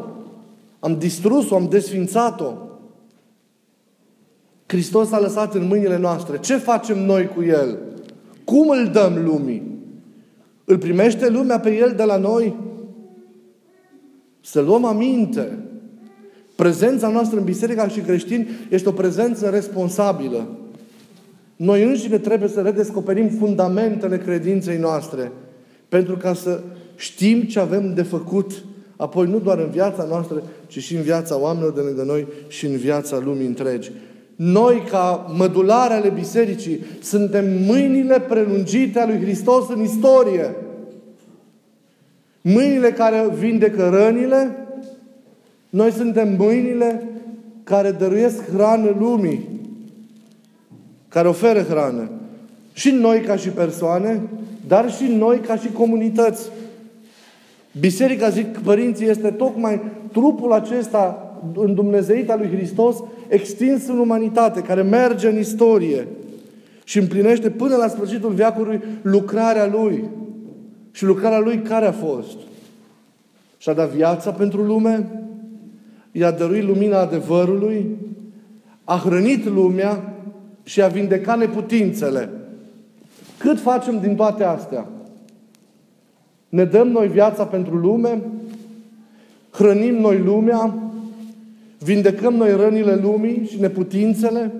am 0.80 0.98
distrus-o, 0.98 1.54
am 1.54 1.68
desfințat-o. 1.68 2.52
Hristos 4.66 5.12
a 5.12 5.20
lăsat 5.20 5.54
în 5.54 5.66
mâinile 5.66 5.98
noastre. 5.98 6.38
Ce 6.38 6.56
facem 6.56 7.04
noi 7.04 7.26
cu 7.26 7.42
El? 7.42 7.78
Cum 8.44 8.68
îl 8.68 8.88
dăm 8.92 9.24
lumii? 9.24 9.76
Îl 10.64 10.78
primește 10.78 11.28
lumea 11.28 11.60
pe 11.60 11.76
El 11.76 11.94
de 11.96 12.02
la 12.02 12.16
noi? 12.16 12.56
Să 14.40 14.60
luăm 14.60 14.84
aminte. 14.84 15.58
Prezența 16.56 17.08
noastră 17.08 17.38
în 17.38 17.44
biserica 17.44 17.88
și 17.88 18.00
creștini 18.00 18.48
este 18.70 18.88
o 18.88 18.92
prezență 18.92 19.48
responsabilă. 19.48 20.57
Noi 21.58 21.82
înșine 21.82 22.18
trebuie 22.18 22.48
să 22.48 22.60
redescoperim 22.60 23.28
fundamentele 23.28 24.18
credinței 24.18 24.78
noastre 24.78 25.32
pentru 25.88 26.16
ca 26.16 26.34
să 26.34 26.60
știm 26.96 27.42
ce 27.42 27.60
avem 27.60 27.94
de 27.94 28.02
făcut 28.02 28.64
apoi 28.96 29.26
nu 29.26 29.38
doar 29.38 29.58
în 29.58 29.70
viața 29.70 30.04
noastră, 30.08 30.42
ci 30.66 30.78
și 30.78 30.96
în 30.96 31.02
viața 31.02 31.38
oamenilor 31.38 31.72
de 31.72 31.80
lângă 31.80 32.02
noi 32.02 32.26
și 32.48 32.66
în 32.66 32.76
viața 32.76 33.18
lumii 33.24 33.46
întregi. 33.46 33.90
Noi, 34.36 34.82
ca 34.90 35.32
mădulare 35.36 35.94
ale 35.94 36.08
bisericii, 36.08 36.84
suntem 37.02 37.44
mâinile 37.66 38.20
prelungite 38.20 38.98
a 38.98 39.06
lui 39.06 39.20
Hristos 39.20 39.68
în 39.68 39.82
istorie. 39.82 40.54
Mâinile 42.40 42.90
care 42.90 43.28
vindecă 43.38 43.88
rănile, 43.88 44.66
noi 45.70 45.90
suntem 45.90 46.34
mâinile 46.38 47.08
care 47.64 47.90
dăruiesc 47.90 48.50
hrană 48.50 48.96
lumii 48.98 49.57
care 51.08 51.28
oferă 51.28 51.62
hrană. 51.62 52.10
Și 52.72 52.90
noi 52.90 53.20
ca 53.20 53.36
și 53.36 53.48
persoane, 53.48 54.22
dar 54.66 54.92
și 54.92 55.04
noi 55.04 55.38
ca 55.38 55.56
și 55.56 55.72
comunități. 55.72 56.50
Biserica, 57.80 58.28
zic 58.28 58.58
părinții, 58.58 59.08
este 59.08 59.30
tocmai 59.30 59.80
trupul 60.12 60.52
acesta 60.52 61.32
în 61.54 61.74
Dumnezeit 61.74 62.30
al 62.30 62.38
lui 62.38 62.56
Hristos 62.56 62.96
extins 63.28 63.86
în 63.86 63.98
umanitate, 63.98 64.60
care 64.60 64.82
merge 64.82 65.28
în 65.28 65.38
istorie 65.38 66.06
și 66.84 66.98
împlinește 66.98 67.50
până 67.50 67.76
la 67.76 67.88
sfârșitul 67.88 68.30
veacului 68.30 68.80
lucrarea 69.02 69.66
Lui. 69.66 70.04
Și 70.90 71.04
lucrarea 71.04 71.38
Lui 71.38 71.58
care 71.58 71.86
a 71.86 71.92
fost? 71.92 72.36
Și-a 73.58 73.72
dat 73.72 73.90
viața 73.90 74.30
pentru 74.30 74.62
lume, 74.62 75.08
i-a 76.12 76.30
dăruit 76.30 76.64
lumina 76.64 77.00
adevărului, 77.00 77.86
a 78.84 79.02
hrănit 79.04 79.44
lumea 79.44 80.17
și 80.68 80.82
a 80.82 80.88
vindeca 80.88 81.34
neputințele. 81.34 82.30
Cât 83.38 83.60
facem 83.60 84.00
din 84.00 84.16
toate 84.16 84.44
astea? 84.44 84.86
Ne 86.48 86.64
dăm 86.64 86.88
noi 86.88 87.08
viața 87.08 87.44
pentru 87.44 87.76
lume? 87.76 88.22
Hrănim 89.50 89.94
noi 89.94 90.18
lumea? 90.18 90.74
Vindecăm 91.78 92.34
noi 92.34 92.56
rănile 92.56 92.94
lumii 92.94 93.46
și 93.50 93.60
neputințele? 93.60 94.52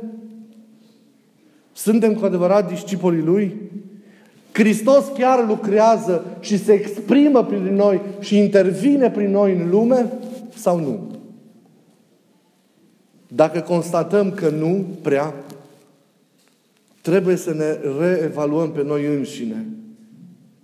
Suntem 1.73 2.14
cu 2.14 2.25
adevărat 2.25 2.68
discipolii 2.68 3.23
Lui? 3.23 3.57
Hristos 4.53 5.05
chiar 5.14 5.47
lucrează 5.47 6.25
și 6.40 6.59
se 6.59 6.73
exprimă 6.73 7.44
prin 7.44 7.75
noi 7.75 8.01
și 8.21 8.38
intervine 8.38 9.11
prin 9.11 9.31
noi 9.31 9.53
în 9.53 9.71
lume 9.71 10.12
sau 10.55 10.81
nu? 10.81 11.16
Dacă 13.29 13.61
constatăm 13.61 14.31
că 14.31 14.49
nu 14.49 14.85
prea, 15.03 15.35
Trebuie 17.09 17.37
să 17.37 17.55
ne 17.55 17.79
reevaluăm 17.99 18.71
pe 18.71 18.83
noi 18.83 19.07
înșine. 19.07 19.66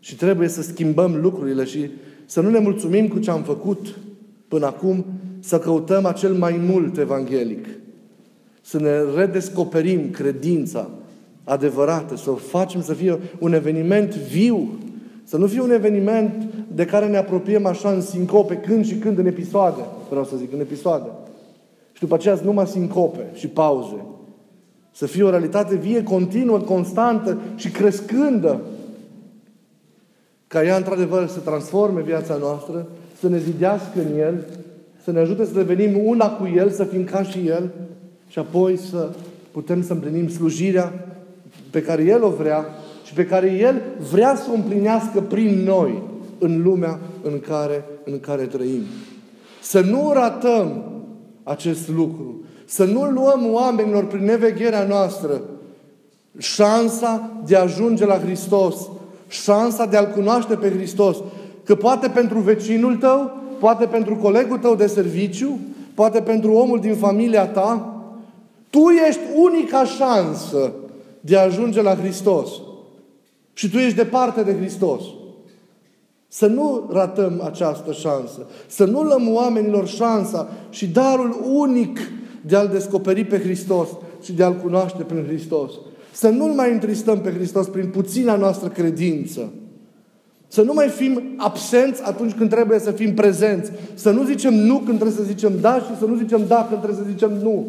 Și 0.00 0.16
trebuie 0.16 0.48
să 0.48 0.62
schimbăm 0.62 1.20
lucrurile 1.20 1.64
și 1.64 1.90
să 2.26 2.40
nu 2.40 2.50
ne 2.50 2.58
mulțumim 2.58 3.08
cu 3.08 3.18
ce 3.18 3.30
am 3.30 3.42
făcut 3.42 3.98
până 4.48 4.66
acum, 4.66 5.04
să 5.40 5.58
căutăm 5.58 6.06
acel 6.06 6.32
mai 6.32 6.60
mult 6.68 6.98
evanghelic. 6.98 7.66
Să 8.60 8.80
ne 8.80 8.90
redescoperim 9.16 10.10
credința 10.10 10.90
adevărată, 11.44 12.16
să 12.16 12.30
o 12.30 12.34
facem 12.34 12.82
să 12.82 12.94
fie 12.94 13.18
un 13.38 13.52
eveniment 13.52 14.14
viu, 14.14 14.78
să 15.22 15.36
nu 15.36 15.46
fie 15.46 15.60
un 15.60 15.70
eveniment 15.70 16.44
de 16.74 16.84
care 16.84 17.06
ne 17.06 17.16
apropiem 17.16 17.66
așa 17.66 17.90
în 17.90 18.00
sincope, 18.00 18.56
când 18.56 18.86
și 18.86 18.94
când 18.94 19.18
în 19.18 19.26
episoade, 19.26 19.80
vreau 20.08 20.24
să 20.24 20.36
zic, 20.36 20.52
în 20.52 20.60
episoade. 20.60 21.08
Și 21.92 22.00
după 22.00 22.14
aceea 22.14 22.38
numai 22.42 22.66
sincope 22.66 23.30
și 23.32 23.48
pauze. 23.48 24.04
Să 24.96 25.06
fie 25.06 25.22
o 25.22 25.30
realitate 25.30 25.76
vie, 25.76 26.02
continuă, 26.02 26.58
constantă 26.58 27.38
și 27.54 27.70
crescândă. 27.70 28.60
Ca 30.46 30.64
ea, 30.64 30.76
într-adevăr, 30.76 31.28
să 31.28 31.38
transforme 31.38 32.02
viața 32.02 32.36
noastră, 32.36 32.86
să 33.20 33.28
ne 33.28 33.38
zidească 33.38 34.00
în 34.00 34.18
El, 34.18 34.44
să 35.04 35.10
ne 35.10 35.18
ajute 35.18 35.44
să 35.44 35.52
devenim 35.52 36.06
una 36.06 36.30
cu 36.30 36.46
El, 36.46 36.70
să 36.70 36.84
fim 36.84 37.04
ca 37.04 37.22
și 37.22 37.46
El 37.46 37.70
și 38.28 38.38
apoi 38.38 38.76
să 38.76 39.10
putem 39.50 39.82
să 39.82 39.92
împlinim 39.92 40.28
slujirea 40.28 40.92
pe 41.70 41.82
care 41.82 42.02
El 42.02 42.22
o 42.22 42.30
vrea 42.30 42.66
și 43.04 43.12
pe 43.12 43.26
care 43.26 43.52
El 43.52 43.82
vrea 44.10 44.36
să 44.36 44.46
o 44.50 44.54
împlinească 44.54 45.20
prin 45.20 45.62
noi 45.64 46.02
în 46.38 46.62
lumea 46.62 47.00
în 47.22 47.40
care, 47.40 47.84
în 48.04 48.20
care 48.20 48.44
trăim. 48.44 48.82
Să 49.62 49.80
nu 49.80 50.10
ratăm 50.12 50.84
acest 51.42 51.88
lucru. 51.88 52.43
Să 52.74 52.84
nu 52.84 53.02
luăm 53.02 53.52
oamenilor 53.52 54.04
prin 54.04 54.24
nevegherea 54.24 54.84
noastră 54.84 55.40
șansa 56.38 57.30
de 57.46 57.56
a 57.56 57.62
ajunge 57.62 58.06
la 58.06 58.18
Hristos, 58.18 58.76
șansa 59.28 59.86
de 59.86 59.96
a-L 59.96 60.10
cunoaște 60.14 60.54
pe 60.54 60.70
Hristos. 60.70 61.16
Că 61.64 61.74
poate 61.74 62.08
pentru 62.08 62.38
vecinul 62.38 62.96
tău, 62.96 63.30
poate 63.58 63.84
pentru 63.86 64.16
colegul 64.16 64.58
tău 64.58 64.74
de 64.74 64.86
serviciu, 64.86 65.58
poate 65.94 66.20
pentru 66.20 66.52
omul 66.52 66.80
din 66.80 66.94
familia 66.94 67.46
ta, 67.46 68.02
tu 68.70 68.88
ești 69.08 69.20
unica 69.34 69.84
șansă 69.84 70.72
de 71.20 71.36
a 71.36 71.42
ajunge 71.42 71.82
la 71.82 71.96
Hristos. 71.96 72.50
Și 73.52 73.70
tu 73.70 73.78
ești 73.78 73.96
departe 73.96 74.42
de 74.42 74.56
Hristos. 74.56 75.02
Să 76.28 76.46
nu 76.46 76.88
ratăm 76.92 77.40
această 77.44 77.92
șansă. 77.92 78.46
Să 78.66 78.84
nu 78.84 79.02
lăm 79.02 79.34
oamenilor 79.34 79.88
șansa 79.88 80.48
și 80.70 80.86
darul 80.86 81.40
unic 81.52 81.98
de 82.46 82.56
a-L 82.56 82.68
descoperi 82.68 83.24
pe 83.24 83.38
Hristos 83.38 83.88
și 84.22 84.32
de 84.32 84.42
a-L 84.42 84.54
cunoaște 84.62 85.02
prin 85.02 85.24
Hristos. 85.26 85.72
Să 86.12 86.28
nu-L 86.28 86.52
mai 86.52 86.72
întristăm 86.72 87.20
pe 87.20 87.32
Hristos 87.32 87.68
prin 87.68 87.86
puțina 87.86 88.36
noastră 88.36 88.68
credință. 88.68 89.52
Să 90.48 90.62
nu 90.62 90.72
mai 90.72 90.88
fim 90.88 91.22
absenți 91.36 92.02
atunci 92.02 92.32
când 92.32 92.50
trebuie 92.50 92.78
să 92.78 92.90
fim 92.90 93.14
prezenți. 93.14 93.70
Să 93.94 94.10
nu 94.10 94.24
zicem 94.24 94.54
nu 94.54 94.76
când 94.76 94.98
trebuie 94.98 95.16
să 95.16 95.22
zicem 95.22 95.52
da 95.60 95.78
și 95.78 95.98
să 95.98 96.04
nu 96.04 96.16
zicem 96.16 96.40
da 96.46 96.66
când 96.68 96.80
trebuie 96.82 97.04
să 97.04 97.10
zicem 97.10 97.32
nu. 97.42 97.66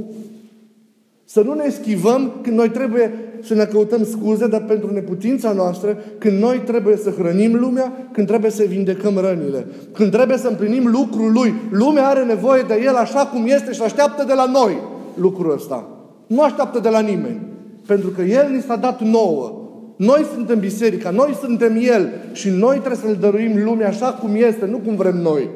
Să 1.26 1.42
nu 1.42 1.54
ne 1.54 1.70
schivăm 1.70 2.32
când 2.42 2.58
noi 2.58 2.70
trebuie 2.70 3.12
să 3.44 3.54
ne 3.54 3.64
căutăm 3.64 4.06
scuze, 4.06 4.48
dar 4.48 4.62
pentru 4.62 4.94
neputința 4.94 5.52
noastră, 5.52 5.98
când 6.18 6.40
noi 6.40 6.62
trebuie 6.66 6.98
să 6.98 7.10
hrănim 7.10 7.56
lumea, 7.56 8.10
când 8.12 8.28
trebuie 8.28 8.52
să 8.52 8.64
vindecăm 8.68 9.18
rănile, 9.18 9.66
când 9.94 10.12
trebuie 10.12 10.38
să 10.38 10.48
împlinim 10.48 10.88
lucrul 10.88 11.32
Lui. 11.32 11.54
Lumea 11.72 12.08
are 12.08 12.24
nevoie 12.24 12.64
de 12.68 12.82
El 12.86 12.96
așa 12.96 13.26
cum 13.26 13.46
este 13.48 13.72
și 13.72 13.82
așteaptă 13.82 14.24
de 14.28 14.34
la 14.34 14.46
noi 14.46 14.78
lucrul 15.16 15.54
ăsta. 15.54 15.88
Nu 16.28 16.42
așteaptă 16.42 16.80
de 16.80 16.90
la 16.90 17.00
nimeni. 17.00 17.42
Pentru 17.88 18.10
că 18.10 18.22
El 18.22 18.52
ni 18.52 18.62
s-a 18.62 18.76
dat 18.76 19.02
nouă. 19.02 19.60
Noi 19.96 20.26
suntem 20.34 20.60
biserica, 20.60 21.10
noi 21.10 21.38
suntem 21.42 21.78
El 21.82 22.10
și 22.32 22.50
noi 22.50 22.78
trebuie 22.78 23.00
să-L 23.04 23.18
dăruim 23.20 23.64
lumea 23.64 23.88
așa 23.88 24.06
cum 24.06 24.36
este, 24.36 24.66
nu 24.66 24.78
cum 24.78 24.96
vrem 24.96 25.18
noi, 25.18 25.50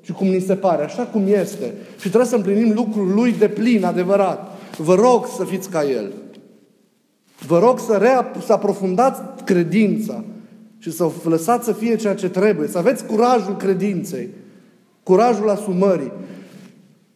ci 0.00 0.12
cum 0.12 0.26
ni 0.26 0.40
se 0.40 0.54
pare, 0.54 0.84
așa 0.84 1.02
cum 1.02 1.22
este. 1.26 1.72
Și 1.98 2.08
trebuie 2.08 2.24
să 2.24 2.36
împlinim 2.36 2.72
lucrul 2.74 3.12
Lui 3.14 3.34
de 3.38 3.48
plin, 3.48 3.84
adevărat. 3.84 4.58
Vă 4.76 4.94
rog 4.94 5.26
să 5.36 5.44
fiți 5.44 5.70
ca 5.70 5.84
El. 5.90 6.12
Vă 7.46 7.58
rog 7.58 7.78
să, 7.78 7.96
rea, 7.96 8.32
să 8.44 8.52
aprofundați 8.52 9.44
credința 9.44 10.24
și 10.78 10.90
să 10.90 11.04
o 11.04 11.12
lăsați 11.24 11.64
să 11.64 11.72
fie 11.72 11.96
ceea 11.96 12.14
ce 12.14 12.28
trebuie. 12.28 12.68
Să 12.68 12.78
aveți 12.78 13.06
curajul 13.06 13.56
credinței, 13.56 14.28
curajul 15.02 15.50
asumării. 15.50 16.12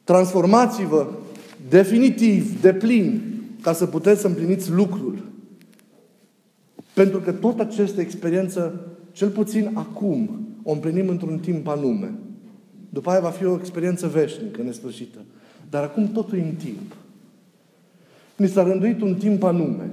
Transformați-vă 0.04 1.06
definitiv, 1.68 2.60
de 2.60 2.72
plin, 2.72 3.22
ca 3.60 3.72
să 3.72 3.86
puteți 3.86 4.20
să 4.20 4.26
împliniți 4.26 4.70
lucrul. 4.70 5.18
Pentru 6.94 7.20
că 7.20 7.32
tot 7.32 7.60
această 7.60 8.00
experiență, 8.00 8.86
cel 9.12 9.28
puțin 9.28 9.70
acum, 9.74 10.46
o 10.62 10.72
împlinim 10.72 11.08
într-un 11.08 11.38
timp 11.38 11.68
anume. 11.68 12.14
După 12.88 13.10
aia 13.10 13.20
va 13.20 13.30
fi 13.30 13.44
o 13.44 13.56
experiență 13.58 14.06
veșnică, 14.06 14.62
nesfârșită. 14.62 15.18
Dar 15.70 15.82
acum 15.82 16.08
totul 16.12 16.38
e 16.38 16.42
în 16.42 16.54
timp. 16.54 16.96
Ni 18.36 18.48
s-a 18.48 18.62
rânduit 18.62 19.00
un 19.00 19.14
timp 19.14 19.42
anume 19.42 19.90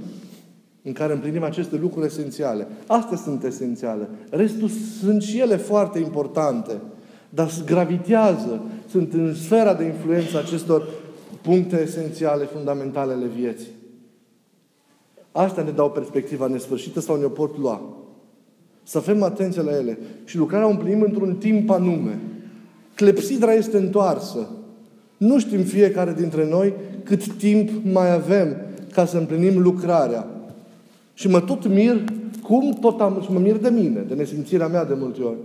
în 0.83 0.93
care 0.93 1.13
împlinim 1.13 1.43
aceste 1.43 1.77
lucruri 1.77 2.05
esențiale. 2.05 2.67
Astea 2.87 3.17
sunt 3.17 3.43
esențiale. 3.43 4.09
Restul 4.29 4.69
sunt 4.99 5.21
și 5.21 5.39
ele 5.39 5.55
foarte 5.55 5.99
importante, 5.99 6.81
dar 7.29 7.49
gravitează, 7.65 8.61
sunt 8.89 9.13
în 9.13 9.35
sfera 9.35 9.73
de 9.73 9.83
influență 9.83 10.37
acestor 10.37 10.87
puncte 11.41 11.81
esențiale, 11.81 12.43
fundamentale 12.43 13.13
ale 13.13 13.25
vieții. 13.25 13.71
Astea 15.31 15.63
ne 15.63 15.71
dau 15.71 15.91
perspectiva 15.91 16.47
nesfârșită 16.47 16.99
sau 16.99 17.15
ne-o 17.15 17.29
pot 17.29 17.57
lua. 17.57 17.81
Să 18.83 18.97
avem 18.97 19.23
atenție 19.23 19.61
la 19.61 19.71
ele. 19.71 19.97
Și 20.25 20.37
lucrarea 20.37 20.67
o 20.67 20.69
împlinim 20.69 21.01
într-un 21.01 21.35
timp 21.35 21.69
anume. 21.69 22.19
Clepsidra 22.95 23.53
este 23.53 23.77
întoarsă. 23.77 24.47
Nu 25.23 25.39
știm 25.39 25.61
fiecare 25.61 26.13
dintre 26.17 26.47
noi 26.49 26.73
cât 27.03 27.33
timp 27.33 27.69
mai 27.93 28.13
avem 28.13 28.55
ca 28.91 29.05
să 29.05 29.17
împlinim 29.17 29.61
lucrarea. 29.61 30.27
Și 31.13 31.27
mă 31.27 31.39
tot 31.39 31.67
mir 31.67 32.03
cum 32.41 32.77
tot 32.81 33.01
am, 33.01 33.19
și 33.23 33.31
mă 33.31 33.39
mir 33.39 33.57
de 33.57 33.69
mine, 33.69 34.05
de 34.07 34.13
nesimțirea 34.13 34.67
mea 34.67 34.85
de 34.85 34.93
multe 34.97 35.21
ori. 35.21 35.37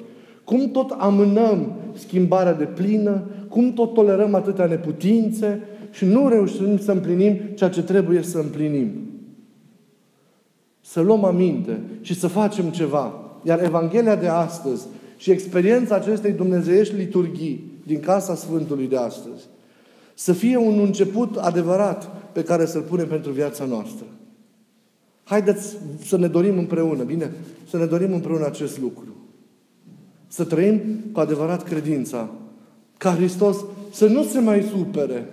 Cum 0.45 0.71
tot 0.71 0.91
amânăm 0.99 1.73
schimbarea 1.95 2.55
de 2.55 2.65
plină, 2.65 3.23
cum 3.49 3.73
tot 3.73 3.95
tolerăm 3.95 4.35
atâtea 4.35 4.67
neputințe 4.67 5.61
și 5.91 6.05
nu 6.05 6.29
reușim 6.29 6.79
să 6.79 6.93
împlinim 6.93 7.39
ceea 7.55 7.71
ce 7.71 7.83
trebuie 7.83 8.23
să 8.23 8.39
împlinim. 8.39 8.91
Să 10.81 11.01
luăm 11.01 11.25
aminte 11.25 11.81
și 12.01 12.15
să 12.15 12.27
facem 12.27 12.65
ceva. 12.65 13.13
Iar 13.43 13.63
Evanghelia 13.65 14.17
de 14.17 14.29
astăzi 14.29 14.87
și 15.17 15.31
experiența 15.31 15.95
acestei 15.95 16.33
dumnezeiești 16.33 16.95
liturghii 16.95 17.65
din 17.87 18.01
Casa 18.01 18.35
Sfântului 18.35 18.89
de 18.89 18.97
astăzi 18.97 19.47
să 20.21 20.33
fie 20.33 20.57
un 20.57 20.79
început 20.79 21.37
adevărat 21.37 22.11
pe 22.33 22.43
care 22.43 22.67
să-l 22.67 22.81
punem 22.81 23.07
pentru 23.07 23.31
viața 23.31 23.65
noastră. 23.65 24.05
Haideți 25.25 25.77
să 26.05 26.17
ne 26.17 26.27
dorim 26.27 26.59
împreună, 26.59 27.03
bine? 27.03 27.33
Să 27.71 27.77
ne 27.77 27.85
dorim 27.85 28.13
împreună 28.13 28.47
acest 28.47 28.81
lucru. 28.81 29.07
Să 30.29 30.45
trăim 30.45 30.81
cu 31.13 31.21
adevărat 31.21 31.63
credința. 31.63 32.31
Ca 32.97 33.15
Hristos 33.15 33.57
să 33.93 34.07
nu 34.07 34.23
se 34.23 34.39
mai 34.39 34.63
supere 34.63 35.27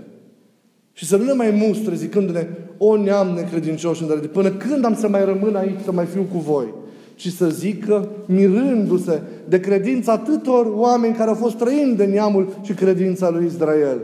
și 0.93 1.05
să 1.05 1.17
nu 1.17 1.23
ne 1.23 1.33
mai 1.33 1.51
mustre 1.51 1.95
zicându-ne 1.95 2.47
o 2.77 2.97
neam 2.97 3.27
necredincioși 3.27 4.03
în 4.03 4.29
până 4.31 4.49
când 4.49 4.85
am 4.85 4.95
să 4.95 5.07
mai 5.07 5.25
rămân 5.25 5.55
aici, 5.55 5.83
să 5.83 5.91
mai 5.91 6.05
fiu 6.05 6.27
cu 6.31 6.37
voi? 6.37 6.73
Și 7.15 7.31
să 7.31 7.49
zică, 7.49 8.09
mirându-se 8.25 9.21
de 9.47 9.59
credința 9.59 10.11
atâtor 10.11 10.65
oameni 10.75 11.15
care 11.15 11.29
au 11.29 11.35
fost 11.35 11.57
trăind 11.57 11.97
de 11.97 12.05
neamul 12.05 12.59
și 12.61 12.73
credința 12.73 13.29
lui 13.29 13.45
Israel. 13.45 13.99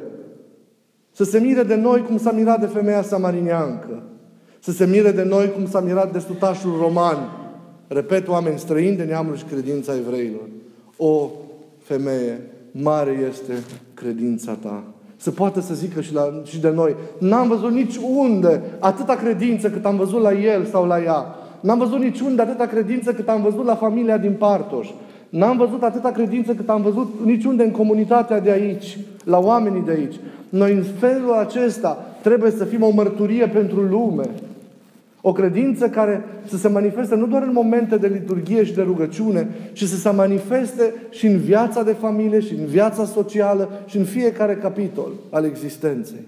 Să 1.11 1.23
se 1.23 1.39
mire 1.39 1.63
de 1.63 1.75
noi 1.75 2.01
cum 2.01 2.17
s-a 2.17 2.31
mirat 2.31 2.59
de 2.59 2.65
femeia 2.65 3.01
samarineancă. 3.01 4.03
Să 4.59 4.71
se 4.71 4.85
mire 4.85 5.11
de 5.11 5.23
noi 5.23 5.51
cum 5.51 5.67
s-a 5.67 5.79
mirat 5.79 6.13
de 6.13 6.19
sutașul 6.19 6.77
roman. 6.81 7.17
Repet, 7.87 8.27
oameni 8.27 8.59
străini 8.59 8.97
de 8.97 9.03
neamul 9.03 9.35
și 9.35 9.43
credința 9.43 9.95
evreilor. 9.95 10.49
O 10.97 11.29
femeie, 11.77 12.41
mare 12.71 13.25
este 13.29 13.53
credința 13.93 14.57
ta. 14.61 14.83
Să 15.15 15.31
poată 15.31 15.61
să 15.61 15.73
zică 15.73 16.01
și, 16.01 16.13
la, 16.13 16.41
și 16.43 16.59
de 16.59 16.69
noi, 16.69 16.95
n-am 17.17 17.47
văzut 17.47 17.71
nici 17.71 17.95
unde 18.15 18.61
atâta 18.79 19.15
credință 19.15 19.69
cât 19.69 19.85
am 19.85 19.97
văzut 19.97 20.21
la 20.21 20.33
el 20.33 20.65
sau 20.65 20.85
la 20.85 21.03
ea. 21.03 21.35
N-am 21.59 21.77
văzut 21.77 21.99
niciunde 21.99 22.41
atâta 22.41 22.65
credință 22.65 23.13
cât 23.13 23.29
am 23.29 23.41
văzut 23.41 23.65
la 23.65 23.75
familia 23.75 24.17
din 24.17 24.33
Partoș. 24.33 24.87
N-am 25.29 25.57
văzut 25.57 25.83
atâta 25.83 26.11
credință 26.11 26.53
cât 26.53 26.69
am 26.69 26.81
văzut 26.81 27.13
niciunde 27.23 27.63
în 27.63 27.71
comunitatea 27.71 28.39
de 28.39 28.51
aici, 28.51 28.97
la 29.23 29.39
oamenii 29.39 29.81
de 29.81 29.91
aici. 29.91 30.15
Noi 30.49 30.73
în 30.73 30.83
felul 30.99 31.33
acesta 31.33 32.05
trebuie 32.21 32.51
să 32.51 32.65
fim 32.65 32.83
o 32.83 32.89
mărturie 32.89 33.47
pentru 33.47 33.81
lume. 33.81 34.29
O 35.21 35.31
credință 35.31 35.89
care 35.89 36.23
să 36.45 36.57
se 36.57 36.67
manifeste 36.67 37.15
nu 37.15 37.27
doar 37.27 37.41
în 37.41 37.53
momente 37.53 37.97
de 37.97 38.07
liturghie 38.07 38.63
și 38.63 38.73
de 38.73 38.81
rugăciune, 38.81 39.49
ci 39.73 39.83
să 39.83 39.95
se 39.95 40.09
manifeste 40.09 40.93
și 41.09 41.27
în 41.27 41.37
viața 41.37 41.83
de 41.83 41.91
familie, 41.91 42.39
și 42.39 42.53
în 42.53 42.65
viața 42.65 43.05
socială, 43.05 43.69
și 43.85 43.97
în 43.97 44.03
fiecare 44.03 44.55
capitol 44.55 45.11
al 45.29 45.45
existenței. 45.45 46.25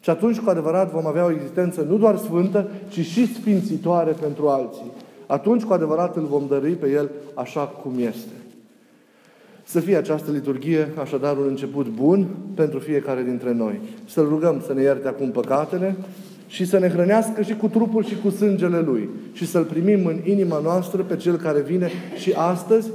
Și 0.00 0.10
atunci, 0.10 0.38
cu 0.38 0.50
adevărat, 0.50 0.92
vom 0.92 1.06
avea 1.06 1.24
o 1.24 1.30
existență 1.30 1.86
nu 1.88 1.96
doar 1.96 2.16
sfântă, 2.16 2.68
ci 2.88 3.00
și 3.00 3.34
sfințitoare 3.34 4.10
pentru 4.20 4.48
alții. 4.48 4.92
Atunci, 5.26 5.62
cu 5.62 5.72
adevărat, 5.72 6.16
îl 6.16 6.26
vom 6.30 6.42
dărui 6.48 6.72
pe 6.72 6.90
El 6.90 7.10
așa 7.34 7.60
cum 7.60 7.92
este. 7.98 8.37
Să 9.70 9.80
fie 9.80 9.96
această 9.96 10.30
liturghie, 10.30 10.88
așadar, 11.00 11.36
un 11.36 11.46
început 11.48 11.88
bun 11.88 12.26
pentru 12.54 12.78
fiecare 12.78 13.22
dintre 13.22 13.52
noi. 13.52 13.80
Să-L 14.06 14.28
rugăm 14.28 14.62
să 14.66 14.72
ne 14.72 14.82
ierte 14.82 15.08
acum 15.08 15.30
păcatele 15.30 15.96
și 16.46 16.66
să 16.66 16.78
ne 16.78 16.88
hrănească 16.88 17.42
și 17.42 17.54
cu 17.54 17.68
trupul 17.68 18.04
și 18.04 18.16
cu 18.22 18.30
sângele 18.30 18.80
Lui. 18.80 19.08
Și 19.32 19.46
să-L 19.46 19.64
primim 19.64 20.06
în 20.06 20.18
inima 20.24 20.60
noastră 20.62 21.02
pe 21.02 21.16
Cel 21.16 21.36
care 21.36 21.60
vine 21.60 21.90
și 22.16 22.32
astăzi 22.32 22.88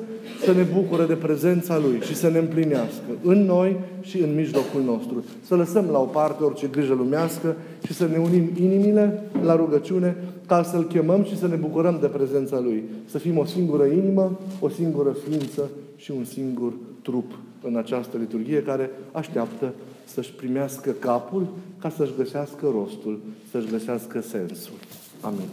să 0.46 0.52
ne 0.52 0.66
bucure 0.74 1.06
de 1.06 1.14
prezența 1.14 1.78
Lui 1.78 2.00
și 2.02 2.16
să 2.16 2.30
ne 2.30 2.38
împlinească 2.38 3.10
în 3.24 3.46
noi 3.46 3.80
și 4.02 4.22
în 4.22 4.36
mijlocul 4.36 4.82
nostru. 4.86 5.24
Să 5.42 5.56
lăsăm 5.56 5.86
la 5.92 6.00
o 6.00 6.06
parte 6.06 6.44
orice 6.44 6.68
grijă 6.68 6.94
lumească 6.94 7.56
și 7.86 7.94
să 7.94 8.08
ne 8.12 8.18
unim 8.18 8.50
inimile 8.56 9.24
la 9.44 9.56
rugăciune 9.56 10.16
ca 10.48 10.64
să-L 10.64 10.88
chemăm 10.88 11.24
și 11.24 11.38
să 11.38 11.48
ne 11.48 11.56
bucurăm 11.56 11.98
de 12.02 12.08
prezența 12.08 12.60
Lui. 12.60 12.84
Să 13.06 13.18
fim 13.18 13.38
o 13.38 13.46
singură 13.46 13.84
inimă, 13.86 14.40
o 14.60 14.70
singură 14.70 15.16
ființă 15.28 15.70
și 16.04 16.12
un 16.12 16.26
singur 16.26 16.74
trup 17.02 17.38
în 17.62 17.76
această 17.76 18.18
liturghie 18.18 18.64
care 18.64 18.90
așteaptă 19.12 19.74
să-și 20.06 20.32
primească 20.32 20.92
capul 20.92 21.48
ca 21.80 21.90
să-și 21.90 22.14
găsească 22.18 22.70
rostul, 22.72 23.20
să-și 23.52 23.68
găsească 23.68 24.22
sensul. 24.22 24.74
Amin. 25.22 25.48